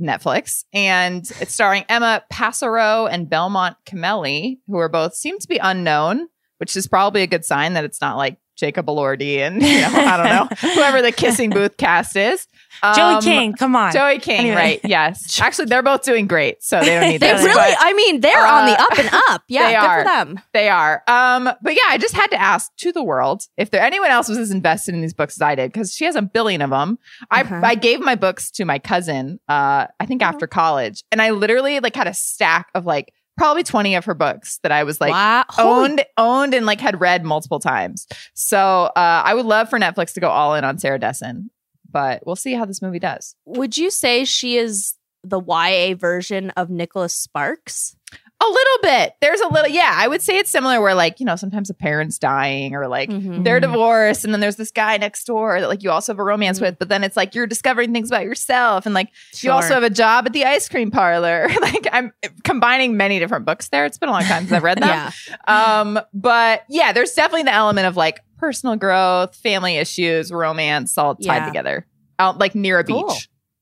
[0.00, 5.58] Netflix, and it's starring Emma Pasarow and Belmont Cameli, who are both seem to be
[5.58, 6.28] unknown,
[6.58, 9.90] which is probably a good sign that it's not like Jacob Elordi and you know,
[9.92, 12.46] I don't know whoever the Kissing Booth cast is.
[12.94, 13.92] Joey Um, King, come on.
[13.92, 14.54] Joey King, Anyway.
[14.56, 14.80] right?
[14.84, 15.40] Yes.
[15.42, 17.42] Actually, they're both doing great, so they don't need They this.
[17.42, 17.54] really.
[17.54, 19.42] but- I mean, they're on the uh, up and up.
[19.48, 19.66] Yeah.
[19.66, 19.98] they good are.
[19.98, 20.40] for them.
[20.52, 21.02] They are.
[21.06, 24.28] Um, but yeah, I just had to ask to the world if there anyone else
[24.28, 26.70] was as invested in these books as I did because she has a billion of
[26.70, 26.98] them.
[27.30, 27.42] I.
[27.64, 29.38] I gave my books to my cousin.
[29.48, 33.62] Uh, I think after college, and I literally like had a stack of like probably
[33.62, 35.44] twenty of her books that I was like wow.
[35.58, 38.06] Owned owned and like had read multiple times.
[38.34, 38.90] So uh,
[39.24, 41.50] I would love for Netflix to go all in on Sarah Dessen,
[41.94, 43.36] but we'll see how this movie does.
[43.46, 47.96] Would you say she is the YA version of Nicholas Sparks?
[48.44, 49.14] A little bit.
[49.20, 49.92] There's a little, yeah.
[49.94, 53.08] I would say it's similar where like you know sometimes a parent's dying or like
[53.08, 53.42] Mhm.
[53.44, 56.24] they're divorced and then there's this guy next door that like you also have a
[56.24, 59.08] romance with but then it's like you're discovering things about yourself and like
[59.40, 63.44] you also have a job at the ice cream parlor like i'm combining many different
[63.46, 64.88] books there it's been a long time since i've read them
[65.48, 65.78] Yeah.
[65.80, 71.14] um but yeah there's definitely the element of like personal growth family issues romance all
[71.14, 71.46] tied Yeah.
[71.46, 71.86] together
[72.18, 73.14] out like near a Cool.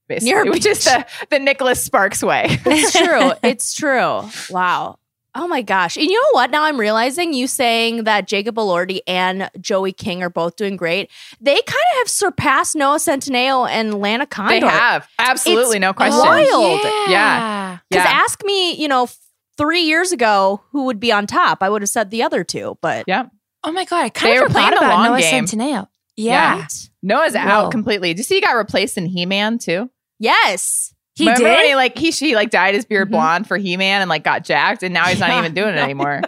[0.09, 3.33] Beach basically Near a which is the the nicholas sparks way It's true.
[3.43, 4.23] It's true.
[4.51, 4.99] Wow.
[5.35, 5.97] Oh my gosh.
[5.97, 6.51] And you know what?
[6.51, 11.11] Now I'm realizing you saying that Jacob Elordi and Joey King are both doing great.
[11.41, 14.61] They kind of have surpassed Noah Centineo and Lana Condor.
[14.61, 16.81] they have absolutely It's no question wild.
[17.09, 17.79] Yeah.
[17.89, 19.09] Because yeah ask me, you know,
[19.57, 21.63] three years ago, who would be on top?
[21.63, 23.27] I would have said the other two, but yeah
[23.65, 25.45] Oh my god, I kind They of were playing forgot about long Noah game.
[25.47, 25.89] Centineo.
[26.17, 26.91] Yeah, Right?
[27.03, 27.41] Noah's Whoa.
[27.41, 28.11] out completely.
[28.13, 29.91] Did you see he got replaced in He Man too?
[30.19, 30.95] Yes.
[31.15, 31.57] he Remember did.
[31.59, 33.13] when he like he she like dyed his beard Mhm.
[33.13, 35.79] blond for He Man and like got jacked and now he's not even doing it
[35.83, 36.23] anymore.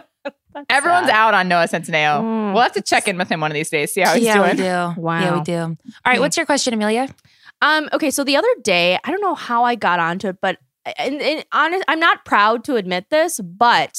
[0.71, 1.15] Everyone's sad.
[1.17, 2.21] out on Noah Centineo.
[2.23, 2.53] Mm.
[2.55, 4.37] We'll have to check in with him one of these days, see how he's doing.
[4.37, 4.57] yeah, we doing.
[4.57, 5.03] do.
[5.03, 5.59] Yeah, we do.
[5.61, 5.77] All
[6.07, 7.09] right, what's your question, Amelia?
[7.61, 10.59] Um, okay, so the other day, I don't know how I got onto it, but
[10.99, 13.99] and, and honest, I'm not proud to admit this, but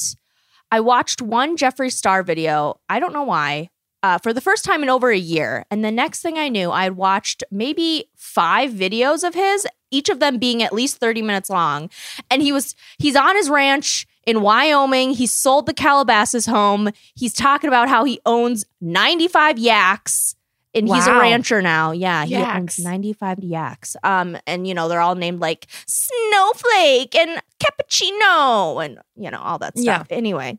[0.72, 2.80] I watched one Jeffree Star video.
[2.88, 3.68] I don't know why.
[4.06, 5.64] Uh, for the first time in over a year.
[5.68, 10.08] And the next thing I knew, I had watched maybe five videos of his, each
[10.08, 11.90] of them being at least 30 minutes long.
[12.30, 15.10] And he was, he's on his ranch in Wyoming.
[15.10, 16.90] He sold the Calabasas home.
[17.16, 20.36] He's talking about how he owns 95 yaks
[20.72, 21.90] and he's a rancher now.
[21.90, 22.78] Yeah, he Yaks.
[22.78, 23.96] owns 95 yaks.
[24.04, 29.58] Um, and you know, they're all named like Snowflake and Cappuccino and you know, all
[29.58, 30.06] that stuff.
[30.10, 30.16] Yeah.
[30.16, 30.58] Anyway.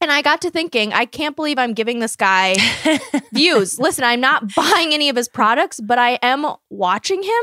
[0.00, 2.56] And I got to thinking, I can't believe I'm giving this guy
[3.32, 3.78] views.
[3.78, 7.42] Listen, I'm not buying any of his products, but I am watching him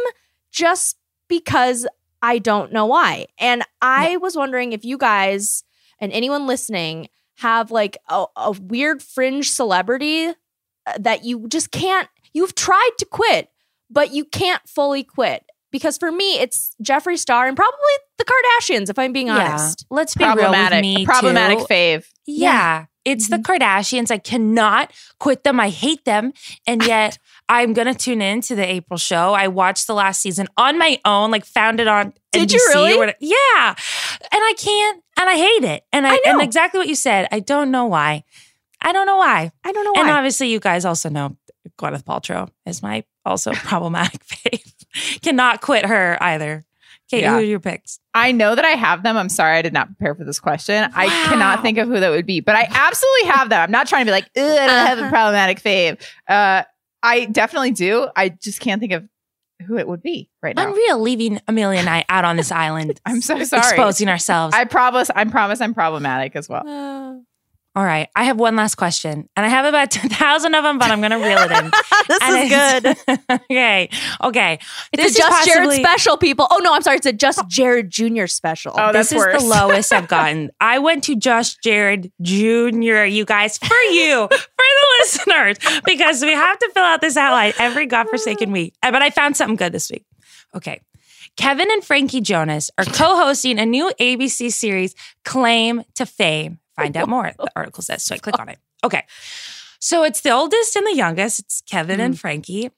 [0.51, 0.97] just
[1.27, 1.87] because
[2.21, 3.27] I don't know why.
[3.39, 5.63] And I was wondering if you guys
[5.99, 10.33] and anyone listening have like a, a weird fringe celebrity uh,
[10.99, 13.49] that you just can't, you've tried to quit,
[13.89, 15.43] but you can't fully quit.
[15.71, 17.77] Because for me, it's Jeffree Star and probably
[18.17, 19.85] the Kardashians, if I'm being honest.
[19.89, 19.95] Yeah.
[19.95, 20.81] Let's be real with Problematic.
[20.81, 21.03] me.
[21.03, 21.65] a problematic too.
[21.65, 22.05] fave.
[22.25, 22.85] Yeah.
[23.03, 23.51] It's the mm-hmm.
[23.51, 24.11] Kardashians.
[24.11, 25.59] I cannot quit them.
[25.59, 26.33] I hate them.
[26.67, 27.17] And yet
[27.49, 29.33] I'm going to tune in to the April show.
[29.33, 32.71] I watched the last season on my own, like found it on Did NBC you
[32.73, 32.97] really?
[32.97, 33.13] Or.
[33.19, 33.35] Yeah.
[33.65, 33.75] And
[34.31, 35.83] I can't, and I hate it.
[35.91, 36.21] And I, I know.
[36.25, 37.27] and exactly what you said.
[37.31, 38.23] I don't know why.
[38.81, 39.51] I don't know why.
[39.63, 40.01] I don't know why.
[40.01, 41.37] And obviously you guys also know
[41.79, 45.21] Gwyneth Paltrow is my also problematic fave.
[45.21, 46.63] Cannot quit her either.
[47.09, 47.31] Kate, Yeah.
[47.31, 47.99] who are your picks?
[48.13, 49.17] I know that I have them.
[49.17, 50.89] I'm sorry I did not prepare for this question.
[50.95, 53.61] I cannot think of who that would be, but I absolutely have them.
[53.63, 55.09] I'm not trying to be like, I don't have a Uh-huh.
[55.09, 56.01] problematic fave.
[56.27, 56.63] Uh,
[57.03, 58.07] I definitely do.
[58.15, 59.07] I just can't think of
[59.67, 60.69] who it would be right now.
[60.69, 62.99] Unreal leaving Amelia and I out on this island.
[63.05, 63.61] I'm so sorry.
[63.61, 64.55] Exposing ourselves.
[64.55, 65.09] I promise.
[65.13, 65.59] I promise.
[65.61, 66.63] I'm problematic as well.
[67.73, 68.09] All right.
[68.17, 69.29] I have one last question.
[69.37, 71.71] And I have about 10,000 of them, but I'm going to reel it in.
[72.09, 73.29] this And is good.
[73.49, 73.89] okay.
[74.21, 74.59] Okay.
[74.91, 76.47] It's This a is Just Jared special, people.
[76.51, 76.97] Oh no, I'm sorry.
[76.97, 78.25] It's a Just Jared Jr.
[78.27, 78.73] special.
[78.75, 79.41] Oh, this that's is worse.
[79.41, 80.51] the lowest I've gotten.
[80.59, 86.33] I went to Just Jared Jr., you guys, for you, for the listeners, because we
[86.33, 88.73] have to fill out this outline every godforsaken week.
[88.81, 90.05] But I found something good this week.
[90.53, 90.81] Okay.
[91.37, 94.93] Kevin and Frankie Jonas are co hosting a new ABC series,
[95.23, 96.59] Claim to Fame.
[96.75, 98.03] Find out more, the article says.
[98.03, 98.59] So I click on it.
[98.83, 99.03] Okay.
[99.79, 101.39] So it's the oldest and the youngest.
[101.39, 102.19] It's Kevin and mm.
[102.19, 102.71] Frankie.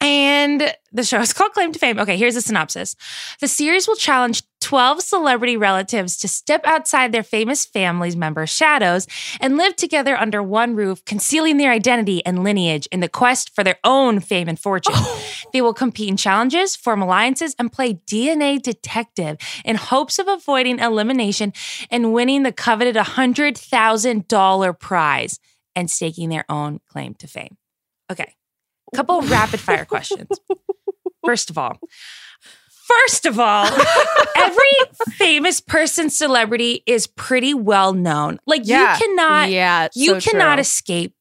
[0.00, 1.98] And the show is called Claim to Fame.
[1.98, 2.96] Okay, here's a synopsis.
[3.40, 9.06] The series will challenge 12 celebrity relatives to step outside their famous family's members' shadows
[9.40, 13.62] and live together under one roof, concealing their identity and lineage in the quest for
[13.62, 14.92] their own fame and fortune.
[14.96, 15.22] Oh.
[15.52, 20.80] They will compete in challenges, form alliances, and play DNA detective in hopes of avoiding
[20.80, 21.52] elimination
[21.88, 25.38] and winning the coveted $100,000 prize
[25.76, 27.56] and staking their own claim to fame.
[28.10, 28.34] Okay,
[28.92, 30.28] a couple rapid fire questions.
[31.24, 31.78] First of all,
[32.86, 33.66] first of all,
[34.36, 34.64] every
[35.16, 38.38] famous person, celebrity is pretty well known.
[38.46, 38.92] Like Yeah.
[38.94, 40.60] you cannot, yeah, you so cannot true.
[40.62, 41.12] escape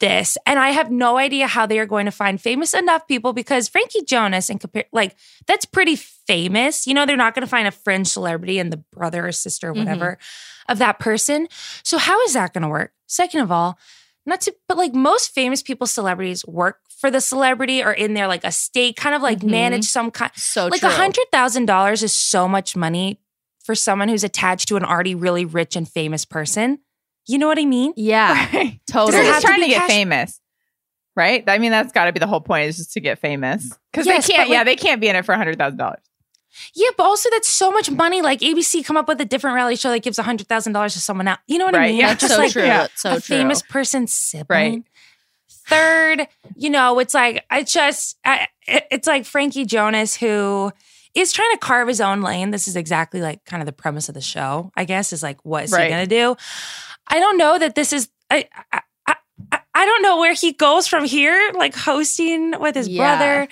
[0.00, 0.36] this.
[0.44, 3.68] And I have no idea how they are going to find famous enough people because
[3.68, 5.14] Frankie Jonas and compare like
[5.46, 6.86] that's pretty famous.
[6.86, 9.68] You know, they're not going to find a fringe celebrity and the brother or sister
[9.68, 9.78] or Mm-hmm.
[9.84, 10.18] whatever
[10.68, 11.46] of that person.
[11.84, 12.92] So how is that going to work?
[13.06, 13.78] Second of all,
[14.26, 18.26] not to but like most famous people celebrities work for the celebrity or in their
[18.26, 19.50] like estate kind of like Mhm.
[19.50, 23.20] manage some kind So like a hundred thousand dollars is so much money
[23.64, 26.78] for someone who's attached to an already really rich and famous person.
[27.26, 27.92] You know what I mean?
[27.96, 28.80] Yeah, Right.
[28.86, 29.12] totally.
[29.22, 30.40] They're just trying be to get cash- famous,
[31.14, 31.44] right?
[31.46, 34.06] I mean, that's got to be the whole point is just to get famous because
[34.06, 34.48] Yes, they can't.
[34.48, 36.00] but, yeah, they can't be in it for a hundred thousand dollars.
[36.74, 38.22] Yeah, but also that's so much money.
[38.22, 40.94] Like ABC come up with a different reality show that gives a hundred thousand dollars
[40.94, 41.38] to someone else.
[41.46, 41.96] You know what I mean?
[41.96, 42.08] yeah.
[42.08, 42.64] Like, just so like true.
[42.64, 43.36] yeah, so a true.
[43.36, 44.46] famous person's sibling.
[44.48, 44.82] Right.
[45.68, 50.72] Third, you know, it's like I just I, it's like Frankie Jonas who
[51.14, 52.50] is trying to carve his own lane.
[52.50, 54.70] This is exactly like kind of the premise of the show.
[54.76, 55.84] I guess is like what is Right.
[55.84, 56.36] he gonna do?
[57.06, 58.08] I don't know that this is.
[58.30, 62.88] I, I, I, I don't know where he goes from here, like hosting with his
[62.88, 63.02] Yeah.
[63.16, 63.48] brother.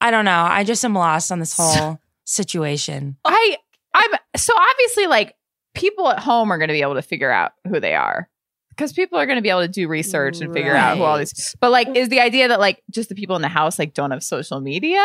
[0.00, 0.44] I don't know.
[0.48, 3.16] I just am lost on this whole situation.
[3.24, 3.56] I
[3.94, 5.34] I'm so obviously like
[5.74, 8.28] people at home are going to be able to figure out who they are
[8.76, 11.16] because people are going to be able to do research and figure out who all
[11.18, 11.56] these.
[11.60, 14.10] But like, is the idea that like just the people in the house like don't
[14.10, 15.04] have social media?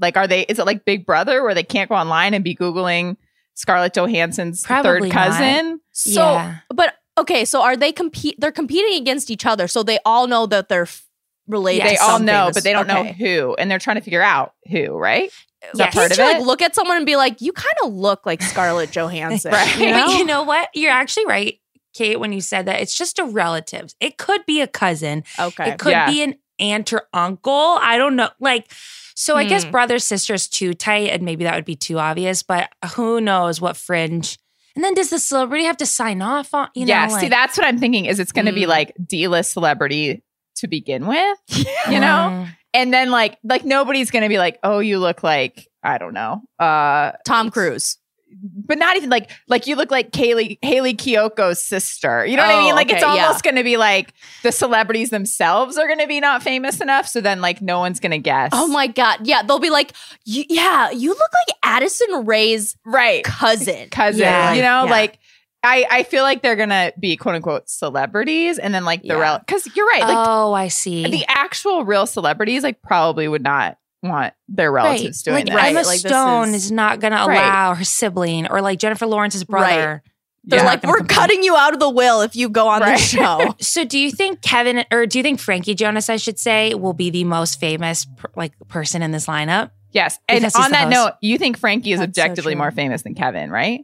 [0.00, 0.42] Like, are they?
[0.42, 3.16] Is it like Big Brother where they can't go online and be googling
[3.54, 5.12] Scarlett Johansson's Probably third not.
[5.12, 5.80] cousin?
[5.92, 6.56] So, Yeah.
[6.74, 8.36] but okay, so are they compete?
[8.38, 11.04] They're competing against each other, so they all know that they're f-
[11.46, 11.86] related.
[11.86, 14.54] They all know, famous- but they don't know who, and they're trying to figure out
[14.70, 14.96] who.
[14.96, 15.30] Right?
[15.72, 15.94] Is that Yes.
[15.94, 16.22] part of it?
[16.22, 19.78] like look at someone and be like, you kind of look like Scarlett Johansson, Right.
[19.78, 20.06] You know?
[20.06, 20.70] But you know what?
[20.72, 21.58] You're actually right,
[21.94, 22.80] Kate, when you said that.
[22.80, 23.94] It's just a relative.
[24.00, 25.24] It could be a cousin.
[25.38, 25.70] Okay.
[25.70, 26.10] It could Yeah.
[26.10, 27.78] be an aunt or uncle.
[27.80, 28.28] I don't know.
[28.38, 28.70] Like,
[29.14, 29.70] so I guess Hmm.
[29.70, 33.76] brothers, sisters too tight, and maybe that would be too obvious, but who knows what
[33.76, 34.38] fringe.
[34.76, 36.90] And then does the celebrity have to sign off on, you know?
[36.94, 37.08] yeah.
[37.08, 38.04] see, that's what I'm thinking.
[38.06, 38.68] Is it's going to be Mm.
[38.68, 40.22] like D-list celebrity
[40.56, 41.38] to begin with?
[41.90, 45.98] You know, and then like like nobody's gonna be like oh you look like i
[45.98, 47.96] don't know uh Tom Cruise.
[48.42, 52.50] But not even like like you look like Kaylee Hayley Kiyoko's sister you know what
[52.54, 53.24] i Oh, mean like it's okay, yeah.
[53.26, 54.12] almost gonna be like
[54.44, 58.18] the celebrities themselves are gonna be not famous enough so then like no one's gonna
[58.18, 59.92] guess Oh my god, yeah, they'll be like,
[60.24, 61.18] yeah, you look
[61.48, 63.88] like Addison Rae's right cousin.
[63.90, 64.90] cousin Yeah, you know yeah.
[64.90, 65.18] like
[65.62, 69.14] I, I feel like they're gonna be quote unquote celebrities and then like the Yeah.
[69.20, 71.04] rel because you're right like oh, I see.
[71.10, 75.68] the actual real celebrities like probably would not want their relatives doing like that Right,
[75.70, 77.34] Emma like, this Stone is- is, not going to Right.
[77.36, 80.02] allow her sibling or like Jennifer Lawrence's brother.
[80.44, 80.64] They're Yeah.
[80.64, 81.14] like, we're compete.
[81.16, 82.96] cutting you out of the will if you go on Right.
[82.98, 83.54] the show.
[83.60, 86.94] So, do you think Kevin or do you think Frankie Jonas, I should say, will
[86.94, 89.70] be the most famous per- like person in this lineup?
[89.92, 90.18] Yes.
[90.28, 90.90] And on that host.
[90.90, 92.58] note, you think Frankie is That's objectively true.
[92.58, 93.80] more famous than Kevin, right?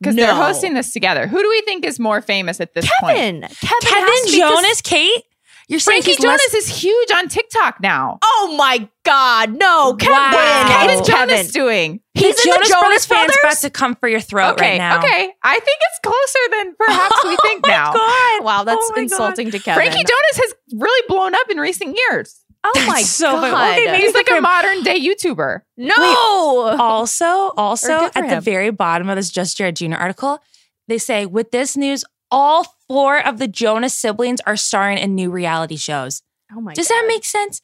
[0.00, 1.28] Because they're hosting this together.
[1.28, 3.16] Who do we think is more famous at this point?
[3.16, 3.52] Kevin, Kevin,
[3.82, 5.22] Kevin has to be- 'cause- Jonas, Kate,
[5.68, 8.18] you're saying Frankie he's less- Jonas is huge on TikTok now.
[8.22, 10.12] Oh my God, no, Kevin.
[10.14, 10.84] Wow.
[10.86, 11.06] What is.
[11.06, 11.46] Jonas Kevin.
[11.48, 12.00] doing?
[12.14, 13.38] He's the in the Jonas, Jonas Brothers fans Brothers?
[13.42, 14.98] about to come for your throat okay, right now.
[14.98, 15.32] okay.
[15.42, 17.90] I think it's closer than perhaps we think oh now.
[17.94, 18.44] Oh God.
[18.44, 19.02] Wow, that's Oh my God.
[19.02, 19.74] insulting to Kevin.
[19.82, 22.38] Frankie Jonas has really blown up in recent years.
[22.64, 23.42] Oh my so god!
[23.52, 25.62] Well, they He's like a prim- modern day YouTuber.
[25.78, 26.76] no.
[26.78, 27.24] Also,
[27.56, 29.94] also good for at the very bottom of this Just Jared Jr.
[29.94, 30.38] article,
[30.86, 35.30] they say with this news, all four of the Jonas siblings are starring in new
[35.30, 36.22] reality shows.
[36.52, 36.72] oh my.
[36.74, 36.94] Does god.
[36.94, 37.60] that make sense?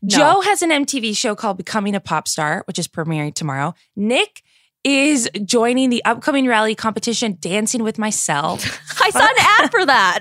[0.00, 0.16] No.
[0.16, 3.74] Joe has an MTV show called Becoming a Pop Star, which is premiering tomorrow.
[3.96, 4.42] Nick
[4.84, 8.64] is joining the upcoming reality competition Dancing with Myself.
[9.02, 10.20] I saw an ad for that.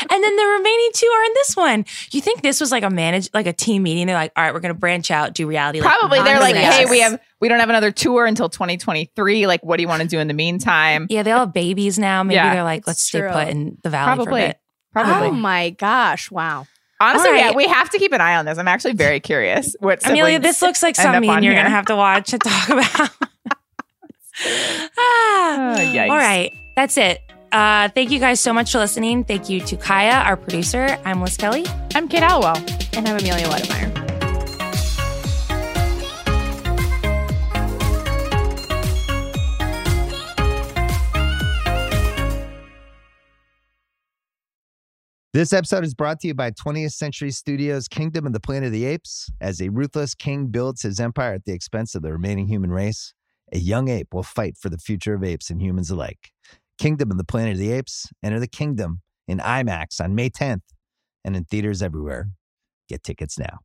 [0.00, 1.84] And then the remaining two are in this one.
[2.12, 4.06] You think this was like a manage like a team meeting?
[4.06, 5.80] They're like, all right, we're gonna branch out, do reality.
[5.80, 9.46] like, Probably they're like, hey, we have we don't have another tour until 2023.
[9.46, 11.06] Like, what do you want to do in the meantime?
[11.10, 12.22] Yeah, they all have babies now.
[12.22, 13.30] Maybe Yeah, they're like, let's stay true.
[13.30, 14.40] put in the valley for a Probably.
[14.46, 14.60] bit.
[14.92, 15.28] Probably.
[15.28, 16.30] Oh my gosh!
[16.30, 16.66] Wow.
[16.98, 18.56] Honestly, All yeah, we have to keep an eye on this.
[18.56, 19.76] I'm actually very curious.
[19.80, 21.60] What Amelia, this looks like end up something you're here.
[21.62, 23.10] gonna have to watch and talk about.
[24.98, 25.74] ah.
[25.76, 26.10] Oh, yikes.
[26.10, 27.20] All right, that's it.
[27.56, 29.24] Uh, thank you guys so much for listening.
[29.24, 30.98] Thank you to Kaya, our producer.
[31.06, 31.64] I'm Liz Kelly.
[31.94, 32.58] I'm Kate Halliwell.
[32.94, 33.94] And I'm Amelia Wedemeyer.
[45.32, 48.72] This episode is brought to you by 20th Century Studios' Kingdom of the Planet of
[48.72, 49.30] the Apes.
[49.40, 53.14] As a ruthless king builds his empire at the expense of the remaining human race,
[53.50, 56.32] a young ape will fight for the future of apes and humans alike.
[56.78, 58.06] Kingdom of the Planet of the Apes.
[58.22, 60.60] Enter the kingdom in IMAX on May 10th
[61.24, 62.28] and in theaters everywhere.
[62.88, 63.60] Get tickets now.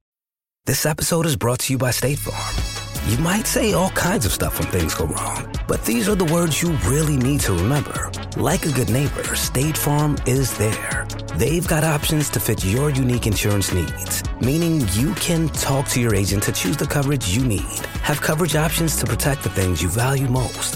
[0.66, 2.72] This episode is brought to you by State Farm.
[3.09, 6.26] You might say all kinds of stuff when things go wrong, but these are the
[6.26, 8.12] words you really need to remember.
[8.38, 11.07] Like a good neighbor, State Farm is there.
[11.36, 16.14] They've got options to fit your unique insurance needs, meaning you can talk to your
[16.14, 19.89] agent to choose the coverage you need, have coverage options to protect the things you
[19.89, 20.76] value most.